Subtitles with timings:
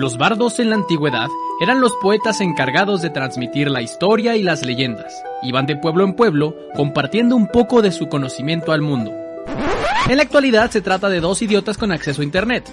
[0.00, 1.28] Los bardos en la antigüedad
[1.60, 5.12] eran los poetas encargados de transmitir la historia y las leyendas.
[5.42, 9.12] Iban de pueblo en pueblo compartiendo un poco de su conocimiento al mundo.
[10.08, 12.64] En la actualidad se trata de dos idiotas con acceso a internet.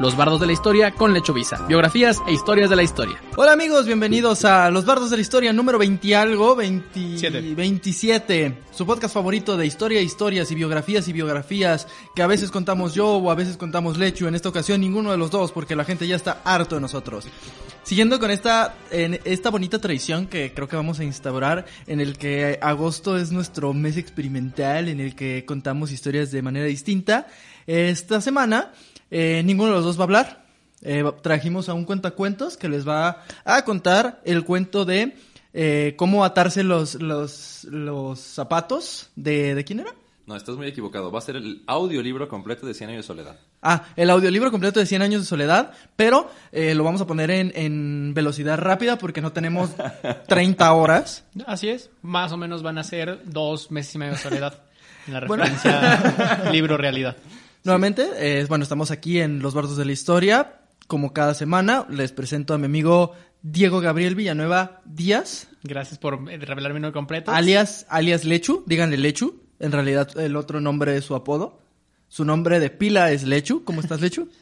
[0.00, 1.64] Los bardos de la historia con Lechovisa.
[1.68, 3.22] Biografías e historias de la historia.
[3.36, 8.58] Hola amigos, bienvenidos a Los Bardos de la Historia número 20 algo, 20, 27.
[8.72, 13.06] Su podcast favorito de historia, historias y biografías y biografías que a veces contamos yo
[13.06, 14.26] o a veces contamos Lechu.
[14.26, 17.28] En esta ocasión ninguno de los dos porque la gente ya está harto de nosotros.
[17.84, 22.18] Siguiendo con esta, en esta bonita tradición que creo que vamos a instaurar, en el
[22.18, 27.28] que agosto es nuestro mes experimental, en el que contamos historias de manera distinta.
[27.66, 28.72] Esta semana
[29.16, 30.44] eh, ninguno de los dos va a hablar.
[30.82, 35.16] Eh, trajimos a un cuentacuentos que les va a contar el cuento de
[35.52, 39.54] eh, cómo atarse los, los, los zapatos de...
[39.54, 39.92] ¿De quién era?
[40.26, 41.12] No, estás muy equivocado.
[41.12, 43.38] Va a ser el audiolibro completo de 100 años de soledad.
[43.62, 47.30] Ah, el audiolibro completo de 100 años de soledad, pero eh, lo vamos a poner
[47.30, 49.70] en, en velocidad rápida porque no tenemos
[50.26, 51.24] 30 horas.
[51.46, 54.60] Así es, más o menos van a ser dos meses y medio de soledad
[55.06, 57.16] en la referencia libro-realidad.
[57.64, 60.60] Nuevamente, eh, bueno, estamos aquí en Los Bardos de la Historia.
[60.86, 65.48] Como cada semana, les presento a mi amigo Diego Gabriel Villanueva Díaz.
[65.62, 67.32] Gracias por eh, revelar mi nombre completo.
[67.32, 69.40] Alias, alias Lechu, díganle Lechu.
[69.60, 71.58] En realidad, el otro nombre es su apodo.
[72.08, 73.64] Su nombre de pila es Lechu.
[73.64, 74.28] ¿Cómo estás, Lechu?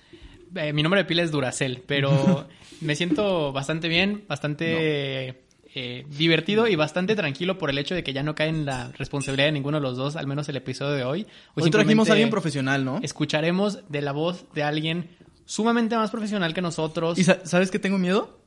[0.54, 2.46] Eh, mi nombre de pila es Duracel, pero
[2.82, 8.12] me siento bastante bien, bastante eh, divertido y bastante tranquilo por el hecho de que
[8.12, 10.92] ya no cae en la responsabilidad de ninguno de los dos, al menos el episodio
[10.92, 11.26] de hoy.
[11.54, 13.00] Hoy, trajimos a alguien profesional, ¿no?
[13.02, 15.08] Escucharemos de la voz de alguien
[15.46, 17.18] sumamente más profesional que nosotros.
[17.18, 18.38] ¿Y sabes qué tengo miedo?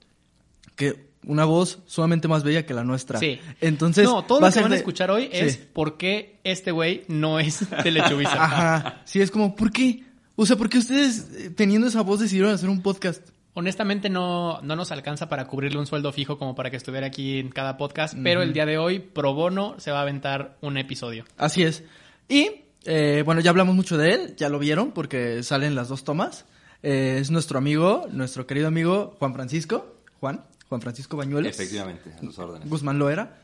[0.75, 3.19] Que una voz sumamente más bella que la nuestra.
[3.19, 3.39] Sí.
[3.61, 7.39] Entonces, no, todo lo que van a escuchar hoy es por qué este güey no
[7.39, 8.43] es Telechuvisa.
[8.43, 9.01] Ajá.
[9.05, 10.03] Sí, es como, ¿por qué?
[10.35, 13.29] O sea, ¿por qué ustedes eh, teniendo esa voz decidieron hacer un podcast?
[13.57, 17.39] Honestamente no, no nos alcanza para cubrirle un sueldo fijo como para que estuviera aquí
[17.39, 20.77] en cada podcast, pero el día de hoy, pro bono, se va a aventar un
[20.77, 21.23] episodio.
[21.37, 21.85] Así es.
[22.27, 26.03] Y, eh, bueno, ya hablamos mucho de él, ya lo vieron porque salen las dos
[26.03, 26.43] tomas.
[26.83, 29.99] Eh, es nuestro amigo, nuestro querido amigo Juan Francisco.
[30.19, 31.49] Juan, Juan Francisco Bañuelos.
[31.49, 32.69] Efectivamente, a los órdenes.
[32.69, 33.37] Guzmán lo era.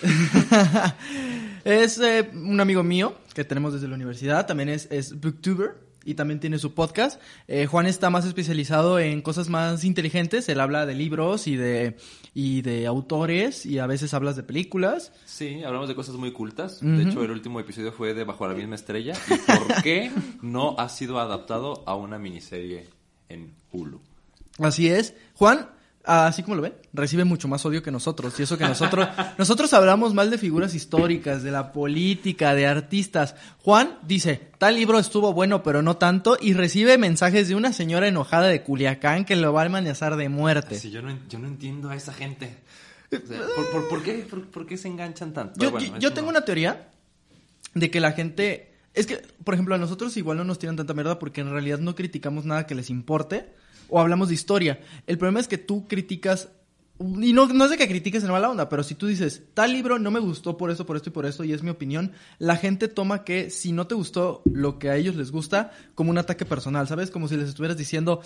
[1.64, 6.14] es eh, un amigo mío que tenemos desde la universidad, también es, es booktuber y
[6.14, 7.20] también tiene su podcast.
[7.48, 10.48] Eh, Juan está más especializado en cosas más inteligentes.
[10.48, 11.96] Él habla de libros y de,
[12.34, 15.12] y de autores y a veces hablas de películas.
[15.24, 16.80] Sí, hablamos de cosas muy cultas.
[16.80, 19.14] De hecho, el último episodio fue de Bajo la misma estrella.
[19.28, 20.10] ¿Y por qué
[20.42, 22.88] no ha sido adaptado a una miniserie
[23.28, 24.00] en Hulu?
[24.58, 25.14] Así es.
[25.34, 25.68] Juan,
[26.04, 28.38] así como lo ven, recibe mucho más odio que nosotros.
[28.38, 29.08] Y eso que nosotros,
[29.38, 33.34] nosotros hablamos mal de figuras históricas, de la política, de artistas.
[33.58, 38.08] Juan dice, tal libro estuvo bueno, pero no tanto, y recibe mensajes de una señora
[38.08, 40.78] enojada de Culiacán que lo va a amenazar de muerte.
[40.78, 42.58] Sí, yo no, yo no entiendo a esa gente.
[43.12, 45.60] O sea, ¿por, por, por, qué, por, qué, se enganchan tanto?
[45.60, 46.38] Yo, bueno, yo tengo no.
[46.38, 46.88] una teoría
[47.74, 48.70] de que la gente...
[48.94, 51.78] Es que, por ejemplo, a nosotros igual no nos tiran tanta mierda porque en realidad
[51.78, 53.50] no criticamos nada que les importe
[53.92, 54.80] o hablamos de historia.
[55.06, 56.48] El problema es que tú criticas,
[56.98, 59.72] y no, no es de que critiques en mala onda, pero si tú dices, tal
[59.72, 62.12] libro no me gustó por esto, por esto y por esto, y es mi opinión,
[62.38, 66.10] la gente toma que si no te gustó lo que a ellos les gusta, como
[66.10, 67.10] un ataque personal, ¿sabes?
[67.10, 68.22] Como si les estuvieras diciendo,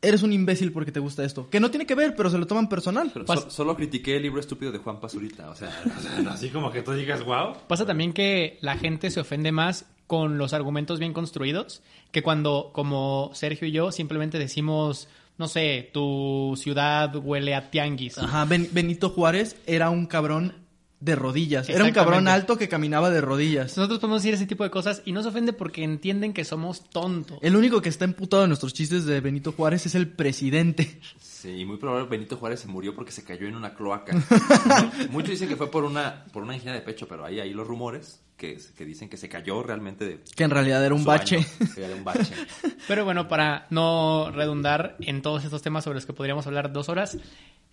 [0.00, 1.50] eres un imbécil porque te gusta esto.
[1.50, 3.12] Que no tiene que ver, pero se lo toman personal.
[3.26, 5.50] So, solo critiqué el libro estúpido de Juan Pazurita.
[5.50, 5.70] O sea,
[6.30, 7.58] así como que tú digas, wow.
[7.68, 11.80] Pasa también que la gente se ofende más con los argumentos bien construidos
[12.10, 15.08] que cuando, como Sergio y yo, simplemente decimos,
[15.38, 18.18] no sé, tu ciudad huele a tianguis.
[18.18, 20.61] Ajá, ben Benito Juárez era un cabrón
[21.02, 21.68] de rodillas.
[21.68, 23.76] Era un cabrón alto que caminaba de rodillas.
[23.76, 26.88] Nosotros podemos decir ese tipo de cosas y no se ofende porque entienden que somos
[26.88, 27.38] tontos.
[27.42, 31.00] El único que está emputado en nuestros chistes de Benito Juárez es el presidente.
[31.18, 34.14] Sí, y muy probablemente Benito Juárez se murió porque se cayó en una cloaca.
[35.10, 37.66] Muchos dicen que fue por una, por una angina de pecho, pero ahí hay los
[37.66, 40.20] rumores que, que, dicen que se cayó realmente de...
[40.36, 41.44] Que en realidad era un bache.
[41.76, 42.32] Era un bache.
[42.88, 46.88] Pero bueno, para no redundar en todos estos temas sobre los que podríamos hablar dos
[46.88, 47.18] horas,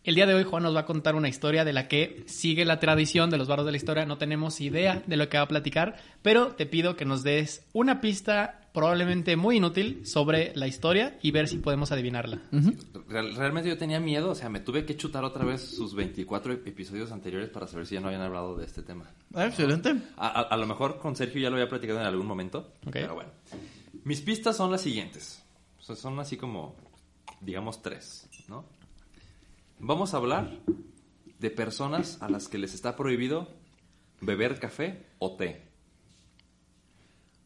[0.10, 2.66] el día de hoy Juan nos va a contar una historia de la que sigue
[2.66, 4.08] la tradición de los barros de la historia.
[4.08, 7.64] No tenemos idea de lo que va a platicar, pero te pido que nos des
[7.74, 12.42] una pista probablemente muy inútil sobre la historia y ver si podemos adivinarla.
[12.52, 13.36] Uh -huh.
[13.36, 17.12] Realmente yo tenía miedo, o sea, me tuve que chutar otra vez sus 24 episodios
[17.12, 19.06] anteriores para saber si ya no habían hablado de este tema.
[19.36, 19.94] Ah, excelente.
[20.18, 23.04] A, a, a, lo mejor con Sergio ya lo había platicado en algún momento, okay.
[23.04, 23.30] pero bueno.
[24.06, 25.44] Mis pistas son las siguientes.
[25.78, 26.76] O sea, son así como,
[27.42, 28.79] digamos, tres, ¿no?
[29.80, 30.60] Vamos a hablar
[31.40, 33.48] de personas a las que les está prohibido
[34.22, 35.68] beber café o té.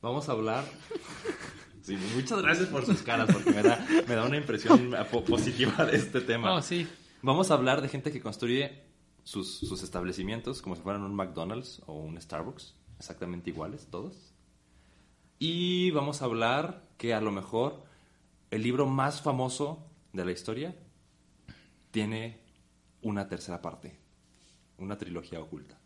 [0.01, 0.65] Vamos a hablar
[1.83, 4.95] Sí, muchas gracias por sus caras, porque me da, me da una impresión
[5.27, 6.56] positiva de este tema.
[6.56, 6.88] Oh, sí.
[7.21, 8.83] Vamos a hablar de gente que construye
[9.25, 14.33] sus, sus establecimientos como si fueran un McDonald's o un Starbucks, exactamente iguales todos.
[15.39, 17.83] Y vamos a hablar que a lo mejor
[18.50, 20.75] el libro más famoso de la historia
[21.94, 22.40] tiene
[23.04, 23.95] una tercera parte,
[24.80, 25.78] una trilogía oculta.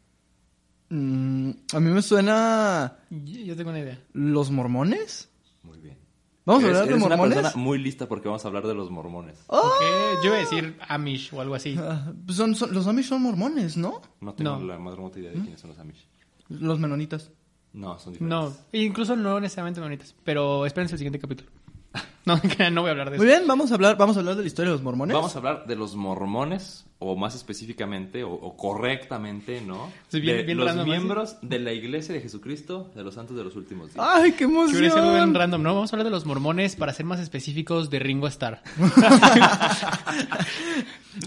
[0.89, 2.99] Mm, a mí me suena...
[3.09, 3.99] Yo tengo una idea.
[4.13, 5.29] ¿Los mormones?
[5.63, 5.97] Muy bien.
[6.45, 7.37] ¿Vamos a hablar de eres una mormones?
[7.43, 9.37] persona muy lista porque vamos a hablar de los mormones.
[9.47, 9.81] Ok,
[10.23, 11.75] Yo iba a decir Amish o algo así.
[11.77, 14.01] Ah, son, son- los Amish son mormones, ¿no?
[14.21, 14.65] No tengo No.
[14.65, 16.07] la más remota idea de quiénes son los Amish.
[16.47, 17.31] Los menonitas.
[17.73, 18.65] No, son No, diferentes.
[18.71, 20.15] incluso no necesariamente bonitas.
[20.23, 21.49] Pero espérense el siguiente capítulo.
[22.27, 23.23] No, que no voy a hablar de eso.
[23.23, 25.15] Muy bien, vamos a hablar, vamos a hablar de la historia de los mormones.
[25.15, 29.89] Vamos a hablar de los mormones, o más específicamente, o, o correctamente, ¿no?
[30.09, 33.37] Sí, bien- de bien los random, miembros de la Iglesia de Jesucristo de los Santos
[33.37, 34.05] de los Últimos días.
[34.05, 35.33] ¡Ay, qué sido bien emoción!
[35.35, 35.73] random, ¿no?
[35.75, 38.61] Vamos a hablar de los mormones para ser más específicos de Ringo Starr.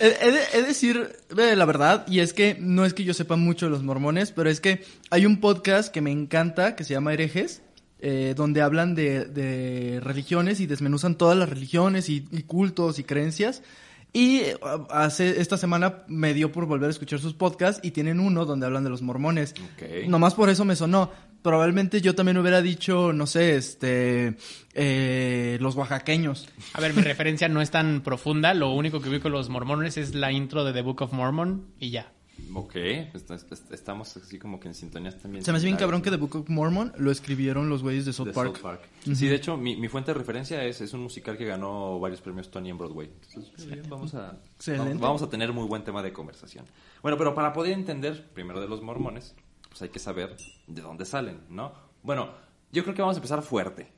[0.00, 3.04] He, he de, he de decir eh, la verdad, y es que no es que
[3.04, 6.76] yo sepa mucho de los mormones, pero es que hay un podcast que me encanta
[6.76, 7.62] que se llama Herejes,
[8.00, 13.04] eh, donde hablan de, de religiones y desmenuzan todas las religiones y, y cultos y
[13.04, 13.62] creencias.
[14.12, 14.56] Y eh,
[14.90, 18.66] hace esta semana me dio por volver a escuchar sus podcasts y tienen uno donde
[18.66, 19.54] hablan de los mormones.
[20.06, 21.10] Nomás por eso me sonó.
[21.42, 24.36] Probablemente yo también hubiera dicho, no sé, este,
[24.74, 26.48] eh, los oaxaqueños.
[26.74, 28.52] A ver, mi referencia no es tan profunda.
[28.52, 31.66] Lo único que vi con los mormones es la intro de The Book of Mormon
[31.78, 32.12] y ya.
[32.54, 35.44] Ok, est- estamos así como que en sintonía también.
[35.44, 36.10] Se me hace bien cabrón que.
[36.10, 38.54] The Book of Mormon lo escribieron los güeyes de South De Park.
[38.56, 38.80] South Park.
[39.14, 42.20] Sí, de hecho, mi, mi fuente de referencia es, es un musical que ganó varios
[42.20, 43.10] premios Tony en Broadway.
[43.28, 44.38] Entonces, bien, vamos a,
[44.98, 46.64] vamos a tener muy buen tema de conversación.
[47.02, 49.34] Bueno, pero para poder entender primero de los mormones,
[49.68, 51.72] pues hay que saber de dónde salen, ¿no?
[52.02, 52.30] Bueno,
[52.72, 53.92] yo creo que vamos a empezar fuerte.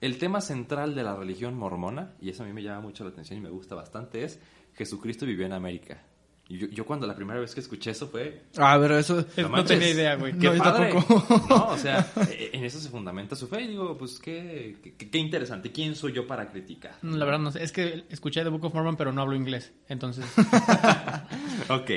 [0.00, 3.10] El tema central de la religión mormona, y eso a mí me llama mucho la
[3.10, 4.40] atención y me gusta bastante, es
[4.74, 6.02] Jesucristo vivió en América.
[6.46, 9.24] Y yo, yo cuando la primera vez que escuché eso fue, Ah, pero eso...
[9.50, 10.36] No, tenía idea, güey.
[10.38, 10.92] ¡Qué No, padre!
[10.92, 11.46] tampoco.
[11.48, 15.08] No, o sea, eh, en eso se fundamenta su fe y digo, pues qué, qué,
[15.10, 15.72] qué interesante.
[15.72, 16.96] ¿Quién soy yo para criticar?
[17.00, 17.62] No, La verdad no sé.
[17.64, 19.72] Es que escuché The Book of Mormon, pero no hablo inglés.
[19.88, 20.26] Entonces,
[21.70, 21.90] Ok,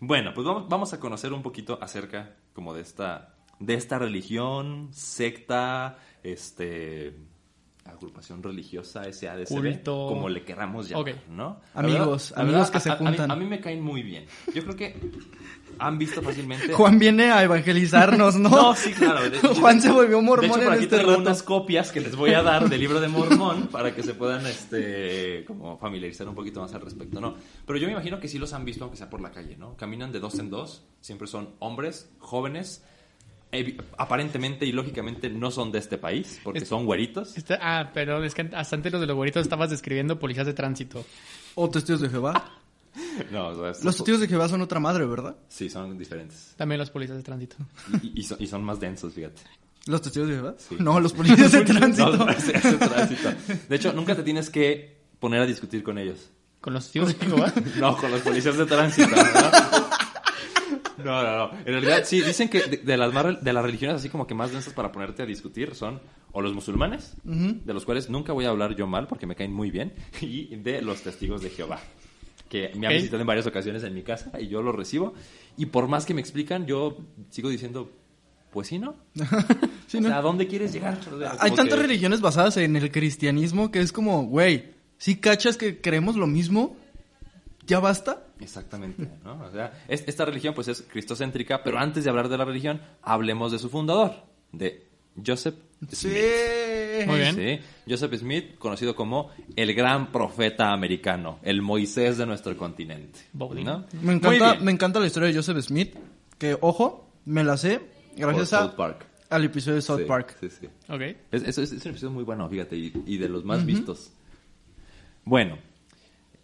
[0.00, 4.90] bueno, pues vamos, vamos a conocer un poquito acerca como de esta, de esta religión,
[4.92, 7.16] secta, este,
[7.84, 10.06] agrupación religiosa, SADCB, Culto.
[10.08, 11.16] como le queramos llamar, Ok.
[11.30, 11.60] ¿no?
[11.74, 13.30] Amigos, verdad- amigos verdad, que se a- a- a mí- juntan.
[13.30, 14.24] A mí, me caen muy bien.
[14.54, 14.96] Yo creo que
[15.78, 16.72] han visto fácilmente...
[16.72, 18.48] Juan viene a evangelizarnos, ¿no?
[18.64, 19.28] No, sí, claro.
[19.28, 21.22] De- Juan se volvió mormón De hecho, por en aquí este tengo rato.
[21.22, 24.46] unas copias que les voy a dar del libro de Mormón para que se puedan,
[24.46, 27.34] este, como familiarizar un poquito más al respecto, ¿no?
[27.66, 29.76] Pero yo me imagino que sí los han visto, aunque sea por la calle, ¿no?
[29.76, 32.84] Caminan de dos en dos, siempre son hombres, jóvenes,
[33.98, 37.36] aparentemente y lógicamente no son de este país, porque Es- son güeritos.
[37.36, 41.04] Está- ah, pero es que hasta antes de los güeritos estabas describiendo policías de tránsito.
[41.54, 42.52] O testigos de Jehová.
[43.32, 45.34] No, o sea, es- Los testigos de Jehová son otra madre, ¿verdad?
[45.48, 46.54] Sí, son diferentes.
[46.56, 47.56] También los policías de tránsito.
[48.02, 49.42] Y, y son, y son más densos, fíjate.
[49.86, 50.54] ¿Los testigos de Jehová?
[50.58, 50.76] Sí.
[50.78, 52.16] No, los policías de tránsito.
[52.16, 53.32] No, es- es de tránsito.
[53.68, 56.30] De hecho, nunca te tienes que poner a discutir con ellos.
[56.60, 57.52] ¿Con los testigos de Jehová?
[57.80, 60.03] No, con los policías de tránsito, ¿no?
[60.98, 61.58] No, no, no.
[61.60, 64.34] En realidad, sí, dicen que de, de las, más de las religiones así como que
[64.34, 66.00] más densas para ponerte a discutir son
[66.32, 69.52] o los musulmanes, de los cuales nunca voy a hablar yo mal porque me caen
[69.52, 71.78] muy bien, y de los testigos de Jehová,
[72.48, 75.14] que me han visitado en varias ocasiones en mi casa y yo los recibo.
[75.56, 76.98] Y por más que me explican, yo
[77.30, 77.92] sigo diciendo,
[78.50, 78.96] pues sí, ¿no?
[79.86, 80.08] Sí, o ¿no?
[80.08, 80.98] sea, ¿a dónde quieres llegar?
[81.12, 85.16] O sea, Hay tantas que- religiones basadas en el cristianismo que es como, güey, si
[85.20, 86.76] cachas que creemos lo mismo,
[87.66, 88.23] ¿ya basta?
[88.40, 89.40] Exactamente, ¿no?
[89.44, 92.80] O sea, es- esta religión pues es cristocéntrica, pero antes de hablar de la religión,
[93.02, 94.12] hablemos de su fundador,
[94.52, 94.86] de
[95.24, 95.54] Joseph
[95.92, 96.14] Smith.
[97.06, 97.34] Muy bien.
[97.34, 103.20] Sí, Joseph Smith, conocido como el gran profeta americano, el Moisés de nuestro continente.
[104.02, 105.94] Me encanta, me encanta la historia de Joseph Smith,
[106.38, 107.80] que, ojo, me la sé
[108.16, 109.06] gracias Por a, South Park.
[109.30, 110.36] al episodio de South Sí, Park.
[110.40, 110.66] Sí, sí.
[110.88, 111.00] Ok.
[111.32, 114.10] Es, es- un episodio muy bueno, fíjate, y, y de los más vistos.
[115.24, 115.58] Bueno,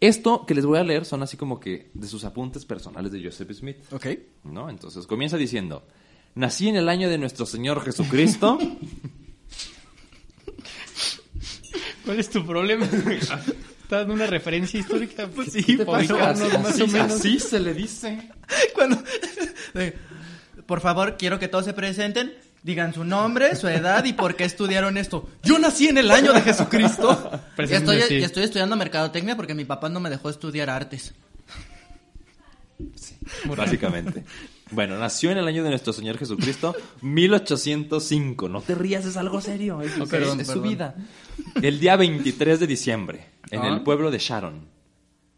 [0.01, 3.23] esto que les voy a leer son así como que de sus apuntes personales de
[3.23, 3.77] Joseph Smith.
[3.93, 4.07] Ok.
[4.45, 4.71] ¿no?
[4.71, 5.87] Entonces comienza diciendo,
[6.35, 8.59] nací en el año de nuestro Señor Jesucristo.
[12.05, 12.87] ¿Cuál es tu problema?
[12.87, 13.47] Estás
[13.89, 15.29] dando una referencia histórica.
[15.29, 16.17] Pues sí, pasó.
[16.19, 17.13] Así- más o menos.
[17.13, 18.31] así se le dice.
[18.75, 19.03] Cuando...
[20.67, 24.45] Por favor, quiero que todos se presenten, digan su nombre, su edad y por qué
[24.45, 25.29] estudiaron esto.
[25.43, 27.31] Yo nací en el año de Jesucristo.
[27.59, 28.15] y, estoy, sí.
[28.17, 31.15] y estoy estudiando mercadotecnia porque mi papá no me dejó estudiar artes.
[33.45, 34.25] Muy Básicamente.
[34.71, 38.49] Bueno, nació en el año de nuestro Señor Jesucristo, 1805.
[38.49, 39.83] No te rías, es algo serio.
[39.83, 40.69] Es, perdón, es su perdón.
[40.69, 40.95] vida.
[41.61, 43.69] El día 23 de diciembre, en Ah.
[43.69, 44.69] el pueblo de Sharon,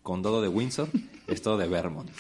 [0.03, 0.89] condado de Windsor,
[1.27, 2.11] estado de Vermont.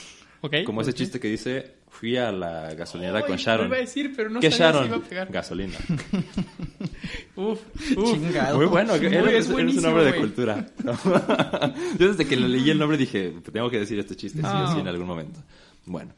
[0.67, 3.69] Como ese chiste que dice, fui a la gasolinera con Sharon.
[3.69, 4.87] iba a decir, pero no ¿Qué si Sharon?
[4.87, 5.31] iba a pegar.
[5.31, 5.79] Gasolina.
[7.37, 7.61] Uf,
[7.97, 8.13] uf.
[8.13, 8.57] Chingado.
[8.59, 10.67] Muy bueno, Muy- eres, es eres un hombre de cultura.
[11.99, 14.51] Yo desde que le leí el nombre dije, tengo que decir este chiste, sí sí,
[14.53, 14.77] Ah.
[14.79, 15.41] en algún momento.
[15.87, 16.13] Bueno,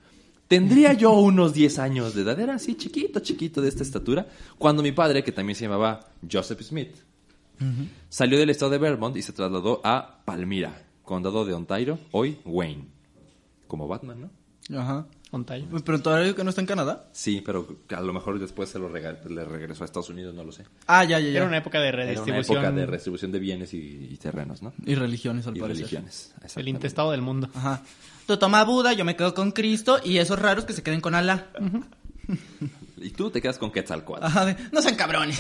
[0.49, 4.27] tendría yo unos 10 años de edad, era así chiquito, chiquito de esta estatura,
[4.59, 6.01] cuando mi padre, que también se llamaba
[6.31, 6.97] Joseph Smith,
[8.09, 12.87] salió del estado de Vermont y se trasladó a Palmyra, condado de Ontario, hoy Wayne.
[13.67, 14.31] Como Batman, ¿no?
[14.81, 15.07] Ajá.
[15.31, 15.67] Ontario.
[15.85, 17.09] Pero todavía que no está en Canadá.
[17.13, 20.43] Sí, pero a lo mejor después se lo rega- le regresó a Estados Unidos, no
[20.45, 20.65] lo sé.
[20.87, 21.37] Ah, ya, ya, ya.
[21.39, 24.63] Era una época de Era una redistribución época de redistribución de bienes y, y terrenos,
[24.63, 24.73] ¿no?
[24.87, 25.83] Y religiones, al Y parecer.
[25.85, 26.33] religiones.
[26.57, 27.51] el intestado del mundo.
[27.55, 27.83] Ajá.
[28.27, 31.15] Tú toma Buda, yo me quedo con Cristo y esos raros que se queden con
[31.15, 31.49] Alá.
[32.97, 34.25] Y tú te quedas con Quetzalcoatl.
[34.25, 35.39] Ajá, de, no sean cabrones.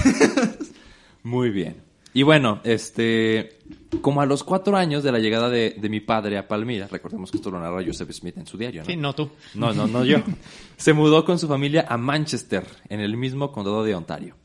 [1.22, 1.82] Muy bien.
[2.14, 3.58] Y bueno, este,
[4.00, 7.32] como a los cuatro años de la llegada de, de mi padre a Palmira, recordemos
[7.32, 8.86] que esto lo narra Joseph Smith en su diario, ¿no?
[8.86, 9.30] Sí, no tú.
[9.54, 10.18] No, no, no yo.
[10.76, 14.36] Se mudó con su familia a Manchester, en el mismo condado de Ontario.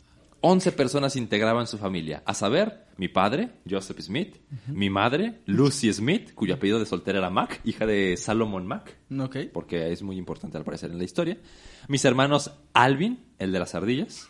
[0.41, 6.33] Once personas integraban su familia, a saber, mi padre, Joseph Smith, mi madre, Lucy Smith,
[6.33, 9.37] cuyo apellido de soltera era Mac, hija de Salomon Mac, ok.
[9.53, 11.37] porque es muy importante al parecer en la historia.
[11.89, 14.27] Mis hermanos Alvin, el de las ardillas,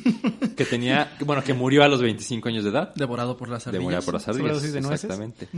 [0.56, 2.94] que tenía, bueno, que murió a los 25 años de edad.
[2.94, 3.84] Devorado por las ardillas.
[3.84, 4.62] morir por las ardillas.
[4.72, 5.04] De nueces.
[5.04, 5.48] Exactamente.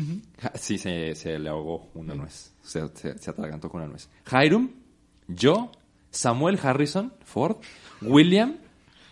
[0.41, 2.53] Ja- Sí, se, se le ahogó una nuez.
[2.63, 4.09] Se, se- se atragantó con una nuez.
[4.31, 4.71] Hiram,
[5.29, 5.71] yo,
[6.11, 7.57] Samuel Harrison, Ford,
[8.03, 8.57] William,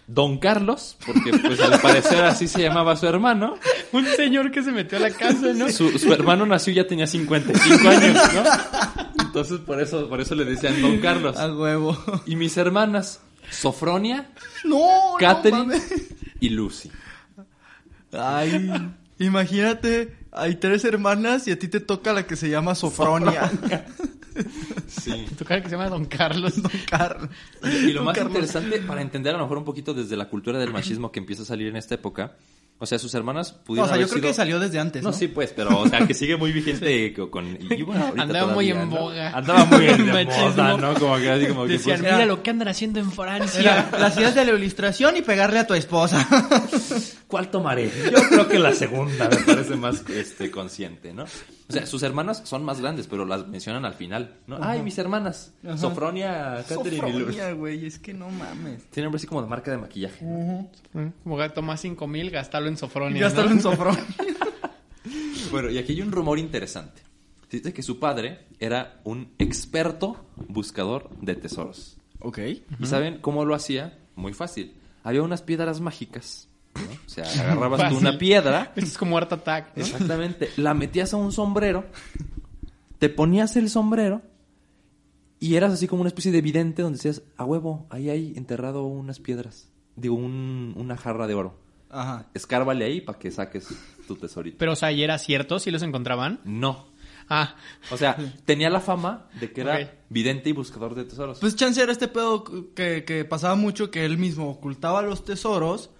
[0.08, 3.56] Don Carlos, porque pues al parecer así se llamaba su hermano.
[3.92, 5.68] Un señor que se metió a la casa, ¿no?
[5.68, 9.24] Su, su hermano nació y ya tenía 55 años, ¿no?
[9.24, 11.36] Entonces por eso, por eso le decían Don Carlos.
[11.36, 11.98] A huevo.
[12.24, 13.20] Y mis hermanas,
[13.50, 14.30] Sofronia,
[14.64, 15.74] No, Catherine
[16.40, 16.90] y Lucy.
[18.12, 18.70] Ay,
[19.18, 23.50] imagínate, hay tres hermanas y a ti te toca la que se llama Sofronia.
[24.86, 25.26] Sí.
[25.38, 26.60] Tu cara que se llama Don Carlos.
[26.62, 27.30] Don Carlos.
[27.62, 28.34] Y lo Don más Carlos.
[28.34, 31.42] interesante, para entender a lo mejor un poquito desde la cultura del machismo que empieza
[31.42, 32.34] a salir en esta época,
[32.78, 35.02] o sea, sus hermanas No, pudieron o sea, yo creo sido- que salió desde antes,
[35.02, 35.10] ¿no?
[35.10, 37.46] No, sí, pues, pero, o sea, que sigue muy vigente co- con...
[37.58, 38.96] y bueno, ahorita Andaba muy todavía, en ¿no?
[39.00, 39.30] boga.
[39.30, 40.50] Andaba muy en Machismo.
[40.50, 40.94] moda, ¿no?
[40.94, 41.72] Como que así como que...
[41.72, 43.60] Decían, pues, mira lo que andan haciendo en Francia.
[43.60, 46.28] Era las ideas de la ilustración y pegarle a tu esposa.
[47.28, 47.90] ¿Cuál tomaré?
[47.90, 51.24] Yo creo que la segunda me parece más este, consciente, ¿no?
[51.24, 54.58] O sea, sus hermanas son más grandes, pero las mencionan al final, ¿no?
[54.60, 55.52] Ay, mis hermanas.
[55.64, 55.76] Ajá.
[55.76, 57.12] Sofronia, Catherine y.
[57.12, 58.84] Sofronia, güey, es que no mames.
[58.90, 60.24] Tiene nombre así como de marca de maquillaje.
[61.24, 63.22] Como que toma 5 mil, gastalo en Sofronia.
[63.22, 63.56] Gástalo ¿no?
[63.56, 64.04] en Sofronia.
[65.52, 67.02] Bueno, y aquí hay un rumor interesante.
[67.50, 71.96] Dice que su padre era un experto buscador de tesoros.
[72.18, 72.38] Ok.
[72.80, 73.98] ¿Y saben cómo lo hacía?
[74.16, 74.74] Muy fácil.
[75.04, 76.48] Había unas piedras mágicas.
[76.76, 76.92] ¿No?
[76.92, 79.82] O sea, agarrabas tú una piedra, es como Art Attack, ¿no?
[79.82, 81.84] exactamente, la metías a un sombrero,
[82.98, 84.22] te ponías el sombrero
[85.38, 88.84] y eras así como una especie de vidente donde decías, a huevo, ahí hay enterrado
[88.84, 89.68] unas piedras.
[89.94, 91.58] Digo, un- una jarra de oro.
[91.90, 92.26] Ajá.
[92.34, 93.68] Escárvale ahí para que saques
[94.06, 94.56] tu tesorito.
[94.58, 95.58] Pero, o sea, ¿y era cierto?
[95.58, 96.40] ¿Sí los encontraban?
[96.44, 96.86] No,
[97.28, 97.56] Ah,
[97.90, 101.40] O sea, tenía la fama de que era vidente y buscador de tesoros.
[101.40, 105.90] Pues chance era este pedo que, que pasaba mucho, que él mismo ocultaba los tesoros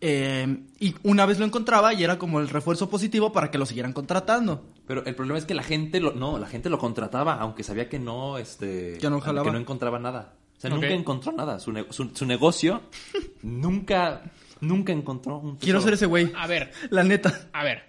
[0.00, 3.66] eh, y una vez lo encontraba y era como el refuerzo positivo para que lo
[3.66, 4.66] siguieran contratando.
[4.86, 7.88] Pero el problema es que la gente lo, no, la gente lo contrataba, aunque sabía
[7.88, 9.46] que no, este, Que no jalaba.
[9.46, 10.34] que no encontraba nada.
[10.56, 11.58] O sea, nunca encontró nada.
[11.58, 12.82] Su, ne- su, su negocio
[13.42, 14.22] nunca,
[14.60, 15.60] nunca encontró un tesoro.
[15.60, 16.32] Quiero ser ese güey.
[16.36, 17.48] a ver, La neta.
[17.52, 17.82] a ver.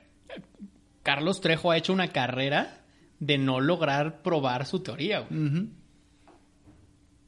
[1.04, 2.84] Carlos Trejo ha hecho una carrera
[3.20, 5.70] de no lograr probar su teoría, güey.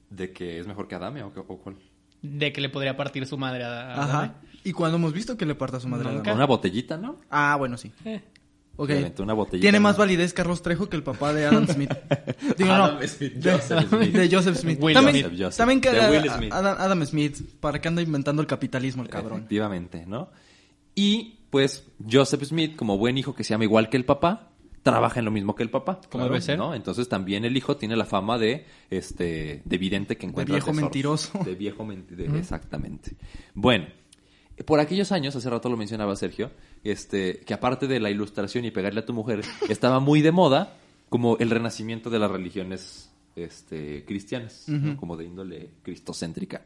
[0.10, 1.78] ¿De que es mejor que Adame o, qué- o cuál?
[2.22, 4.36] De que le podría partir su madre a, a Ajá.
[4.64, 6.10] ¿Y cuando hemos visto que le parta a su madre?
[6.30, 6.34] a?
[6.34, 7.18] Una botellita, ¿no?
[7.30, 7.92] Ah, bueno, sí.
[8.06, 8.22] Eh,
[8.82, 8.92] Ok.
[9.20, 11.92] Una botellita, Tiene más validez Carlos Trejo que el papá de Adam Smith.
[12.58, 12.86] Digo, no.
[12.86, 14.14] Adam Smith, de, Joseph Smith.
[14.14, 14.80] de Joseph Smith.
[14.82, 15.58] Will también, Joseph.
[15.58, 16.54] también que De Will Smith.
[16.54, 19.40] Adam, Adam Smith, para que anda inventando el capitalismo el cabrón.
[19.40, 20.30] Efectivamente, ¿no?
[20.96, 24.52] Y pues Joseph Smith, como buen hijo que se llama igual que el papá,
[24.91, 26.01] trabaja en lo mismo que el papá.
[26.10, 26.58] Como debe ser.
[26.58, 26.74] ¿no?
[26.74, 30.84] Entonces también el hijo tiene la fama de este de vidente que encuentra viejo tesoros.
[30.84, 31.39] mentiroso.
[31.43, 32.36] De viejo mentiroso.
[32.36, 33.15] Exactamente.
[33.53, 33.88] Bueno,
[34.65, 36.51] por aquellos años, hace rato lo mencionaba Sergio,
[36.84, 40.77] este, que aparte de la ilustración y pegarle a tu mujer, estaba muy de moda
[41.10, 44.98] como el renacimiento de las religiones este, cristianas, ¿no?
[44.98, 46.62] como de índole cristocéntrica.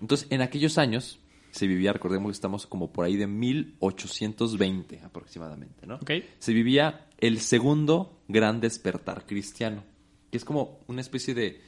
[0.00, 1.18] Entonces, en aquellos años
[1.58, 5.96] se vivía, recordemos que estamos como por ahí de 1820 aproximadamente, ¿no?
[5.96, 6.12] Ok.
[6.38, 9.82] Se vivía el segundo gran despertar cristiano,
[10.30, 11.60] que es como una especie de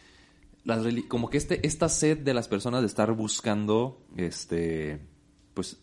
[0.64, 5.00] las como que este, esta sed de las personas de estar buscando, este,
[5.54, 5.78] pues,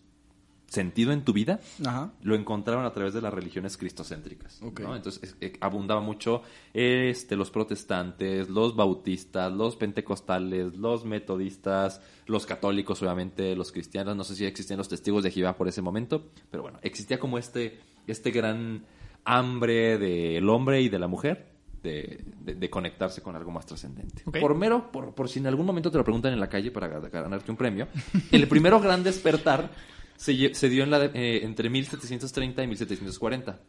[0.67, 2.11] sentido en tu vida, Ajá.
[2.21, 4.61] lo encontraron a través de las religiones cristocéntricas.
[4.61, 4.81] Ok.
[4.81, 4.95] ¿no?
[4.95, 6.41] Entonces es- eh, abundaba mucho
[6.73, 14.15] este, los protestantes, los bautistas, los pentecostales, los metodistas, los católicos, obviamente, los cristianos.
[14.15, 17.37] No sé si existían los testigos de Jehová por ese momento, pero bueno, existía como
[17.37, 18.83] este, este gran
[19.25, 21.55] hambre del hombre y de la mujer.
[21.83, 24.23] De, de- de conectarse con algo más trascendente.
[24.41, 26.89] Por mero, por, por si en algún momento te lo preguntan en la calle para
[26.89, 27.87] ga- ganarte un premio,
[28.31, 29.69] el primero gran despertar
[30.17, 33.59] se, se dio en la eh, entre 1730 y 1740.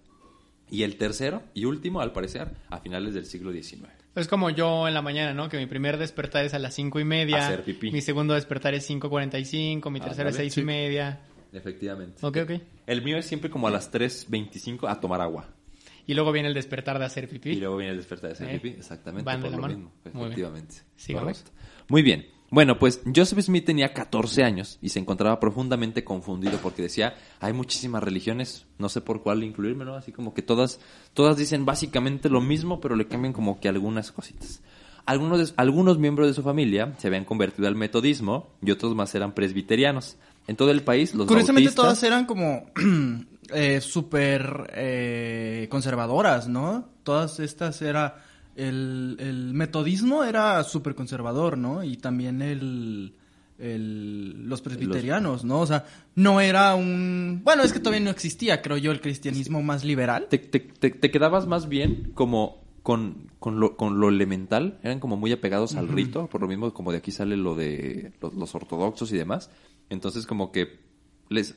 [0.70, 3.88] Y el tercero y último, al parecer, a finales del siglo XIX.
[4.14, 5.48] Es como yo en la mañana, ¿no?
[5.48, 7.46] Que mi primer despertar es a las cinco y media.
[7.46, 7.90] Hacer pipí.
[7.90, 9.90] Mi segundo despertar es 5.45.
[9.90, 10.60] Mi tercero es Ándale, seis sí.
[10.60, 11.20] y media.
[11.52, 12.18] Efectivamente.
[12.26, 12.50] Ok, ok.
[12.86, 15.46] El mío es siempre como a las 3.25 a tomar agua.
[16.06, 17.50] Y luego viene el despertar de hacer pipí.
[17.50, 18.76] Y luego viene el despertar de hacer Eh, pipí.
[18.76, 19.24] Exactamente.
[19.24, 19.74] van de la mano.
[19.74, 19.92] mismo.
[20.04, 20.24] Muy bien.
[20.26, 20.74] Efectivamente.
[20.96, 21.38] Sigamos.
[21.38, 21.50] Correcto.
[21.88, 22.26] Muy bien.
[22.50, 27.52] Bueno, pues Joseph Smith tenía 14 años y se encontraba profundamente confundido porque decía, hay
[27.52, 29.94] muchísimas religiones, no sé por cuál incluirme, ¿no?
[29.96, 30.80] Así como que todas,
[31.12, 34.62] todas dicen básicamente lo mismo, pero le cambian como que algunas cositas.
[35.04, 39.14] Algunos, de- algunos miembros de su familia se habían convertido al metodismo y otros más
[39.14, 40.16] eran presbiterianos.
[40.46, 42.64] En todo el país, los Curiosamente bautistas- todas eran como
[43.54, 46.88] eh, súper eh, conservadoras, ¿no?
[47.02, 48.24] Todas estas era...
[48.58, 51.84] El, el metodismo era súper conservador, ¿no?
[51.84, 53.14] Y también el,
[53.58, 55.60] el- los presbiterianos, ¿no?
[55.60, 55.86] O sea,
[56.16, 57.40] no era un...
[57.44, 60.26] Bueno, es que todavía no existía, creo yo, el cristianismo más liberal.
[60.28, 64.98] te, te- te- te quedabas más bien como con, con, lo, con lo elemental, eran
[64.98, 68.34] como muy apegados al rito, por lo mismo como de aquí sale lo de los,
[68.34, 69.50] los ortodoxos y demás.
[69.90, 70.78] Entonces como que
[71.28, 71.54] les,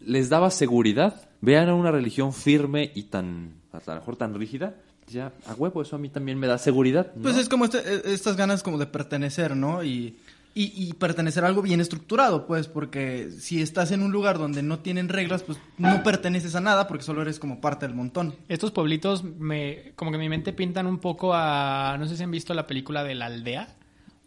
[0.00, 1.28] les daba seguridad.
[1.42, 4.76] Vean a una religión firme y tan, a lo mejor tan rígida,
[5.12, 7.12] ya a huevo, eso a mí también me da seguridad.
[7.14, 7.22] ¿no?
[7.22, 9.82] Pues es como este- e- estas ganas como de pertenecer, ¿no?
[9.84, 10.16] Y,
[10.54, 14.62] y, y pertenecer a algo bien estructurado, pues, porque si estás en un lugar donde
[14.64, 18.34] no tienen reglas, pues no perteneces a nada porque solo eres como parte del montón.
[18.48, 22.24] Estos pueblitos me, como que en mi mente pintan un poco a, no sé si
[22.24, 23.76] han visto la película de la aldea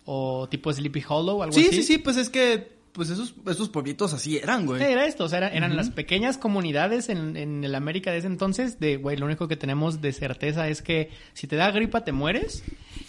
[0.05, 1.77] o tipo Sleepy Hollow, algo Sí, así.
[1.77, 4.79] sí, sí, pues es que pues esos, esos pueblitos así eran, güey.
[4.81, 8.19] Sí, era esto, o sea, era- eran las pequeñas comunidades en, en el América de
[8.19, 11.71] ese entonces de, güey, lo único que tenemos de certeza es que si te da
[11.71, 12.63] gripa te mueres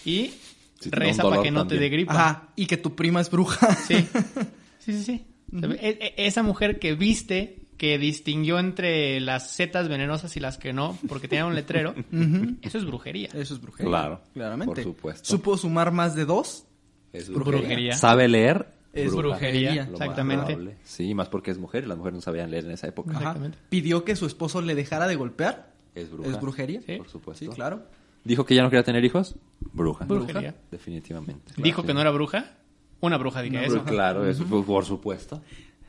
[0.04, 0.32] y
[0.80, 2.12] Si reza para que no te dé gripa.
[2.14, 3.74] Ajá, y que tu prima es bruja.
[3.76, 3.94] Sí,
[4.78, 5.24] sí, sí, sí.
[5.52, 10.72] E- e- esa mujer que viste, que distinguió entre las setas venenosas y las que
[10.72, 11.94] no, porque tenía un letrero,
[12.62, 13.28] eso es brujería.
[13.34, 13.90] Eso es brujería.
[13.90, 14.74] Claro, Claramente.
[14.74, 15.28] por supuesto.
[15.28, 16.64] Supo sumar más de dos.
[17.12, 17.94] Es brujería.
[17.96, 18.72] Sabe leer.
[18.94, 20.76] Es brujería, exactamente.
[20.84, 23.10] Sí, más porque es mujer las mujeres no sabían leer en esa época.
[23.10, 23.20] Ajá.
[23.20, 23.58] Exactamente.
[23.68, 25.72] Pidió que su esposo le dejara de golpear.
[25.94, 26.30] Es bruja.
[26.30, 26.80] ¿Es brujería?
[26.82, 26.96] Sí.
[26.96, 27.44] Por supuesto.
[27.44, 27.82] Sí, claro.
[28.24, 29.36] Dijo que ya no quería tener hijos.
[29.72, 30.06] Bruja.
[30.06, 30.54] Brujería.
[30.70, 31.52] Definitivamente.
[31.56, 32.52] Dijo que no era bruja.
[33.00, 33.74] Una bruja diría eso.
[33.74, 33.90] bruja.
[33.90, 35.42] Claro, eso fue por supuesto.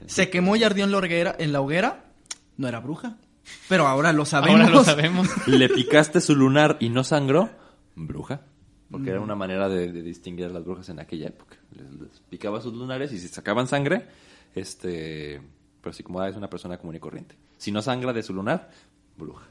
[0.06, 2.12] Se quemó y ardió en la hoguera, en la hoguera.
[2.58, 3.18] No era bruja.
[3.70, 4.62] Pero ahora lo sabemos.
[4.62, 5.30] Ahora lo sabemos.
[5.48, 7.50] Le picaste su lunar y no sangró.
[7.96, 8.42] Bruja.
[8.92, 11.58] Porque era una manera de, de distinguir a las brujas en aquella época.
[11.72, 14.06] Les, les picaba sus lunares y si sacaban sangre,
[14.54, 15.42] este.
[15.82, 17.36] Pero si como ah, es una persona común y corriente.
[17.58, 18.70] Si no sangra de su lunar,
[19.18, 19.48] bruja.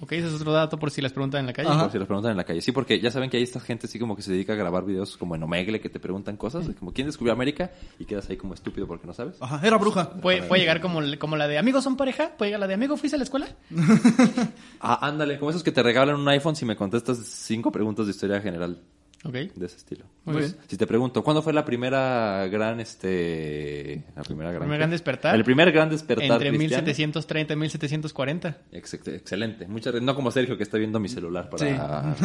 [0.00, 1.68] Ok, ese es otro dato por si les preguntan en la calle.
[1.68, 1.82] Ajá.
[1.82, 2.60] Por si los preguntan en la calle.
[2.60, 4.84] Sí, porque ya saben que hay esta gente así como que se dedica a grabar
[4.84, 6.68] videos como en Omegle que te preguntan cosas.
[6.78, 9.36] Como quién descubrió América y quedas ahí como estúpido porque no sabes.
[9.40, 10.10] Ajá, era bruja.
[10.10, 12.96] Puede, puede llegar como, como la de amigos son pareja, puede llegar la de amigo
[12.96, 13.48] fuiste a la escuela.
[14.84, 18.10] Ah, ándale, como esos que te regalan un iPhone si me contestas cinco preguntas de
[18.10, 18.82] historia general
[19.24, 20.04] De ese estilo.
[20.24, 20.56] Muy bien.
[20.66, 25.34] Si te pregunto, ¿cuándo fue la primera gran, este, la primera gran, ¿Primer gran despertar?
[25.36, 26.82] El primer gran despertar Entre cristiano?
[26.84, 28.58] 1730 y 1740.
[28.72, 29.66] Ex- excelente.
[29.68, 30.00] Muchas.
[30.02, 31.66] No como Sergio que está viendo mi celular Sí.
[31.66, 32.16] para...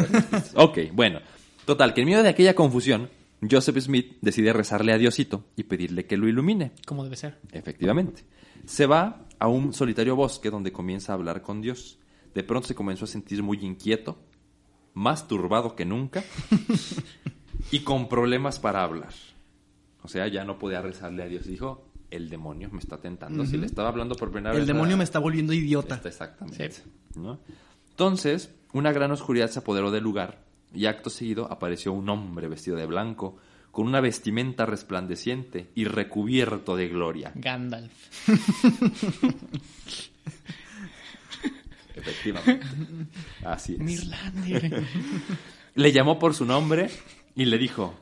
[0.56, 1.20] ok, bueno.
[1.66, 3.10] Total, que en medio de aquella confusión,
[3.50, 6.72] Joseph Smith decide rezarle a Diosito y pedirle que lo ilumine.
[6.86, 7.38] Como debe ser.
[7.52, 8.24] Efectivamente.
[8.66, 12.00] Se va a un solitario bosque donde comienza a hablar con Dios.
[12.34, 14.18] De pronto se comenzó a sentir muy inquieto,
[14.98, 16.24] más turbado que nunca
[17.72, 19.14] y con problemas para hablar.
[20.02, 21.46] O sea, ya no podía rezarle a Dios.
[21.46, 23.46] Dijo, el demonio me está tentando.
[23.46, 24.62] Si le estaba hablando por primera vez...
[24.62, 26.02] El demonio me está volviendo idiota.
[26.04, 26.82] Exactamente.
[27.16, 27.40] ¿no?
[27.92, 30.40] Entonces, una gran oscuridad se apoderó del lugar
[30.74, 33.38] y acto seguido apareció un hombre vestido de blanco,
[33.72, 37.32] con una vestimenta resplandeciente y recubierto de gloria.
[37.36, 37.92] Gandalf.
[41.98, 42.66] Efectivamente.
[43.44, 43.80] Así es.
[43.80, 44.84] Mirlandir.
[45.76, 46.90] Le llamó por su nombre
[47.36, 47.94] y le dijo,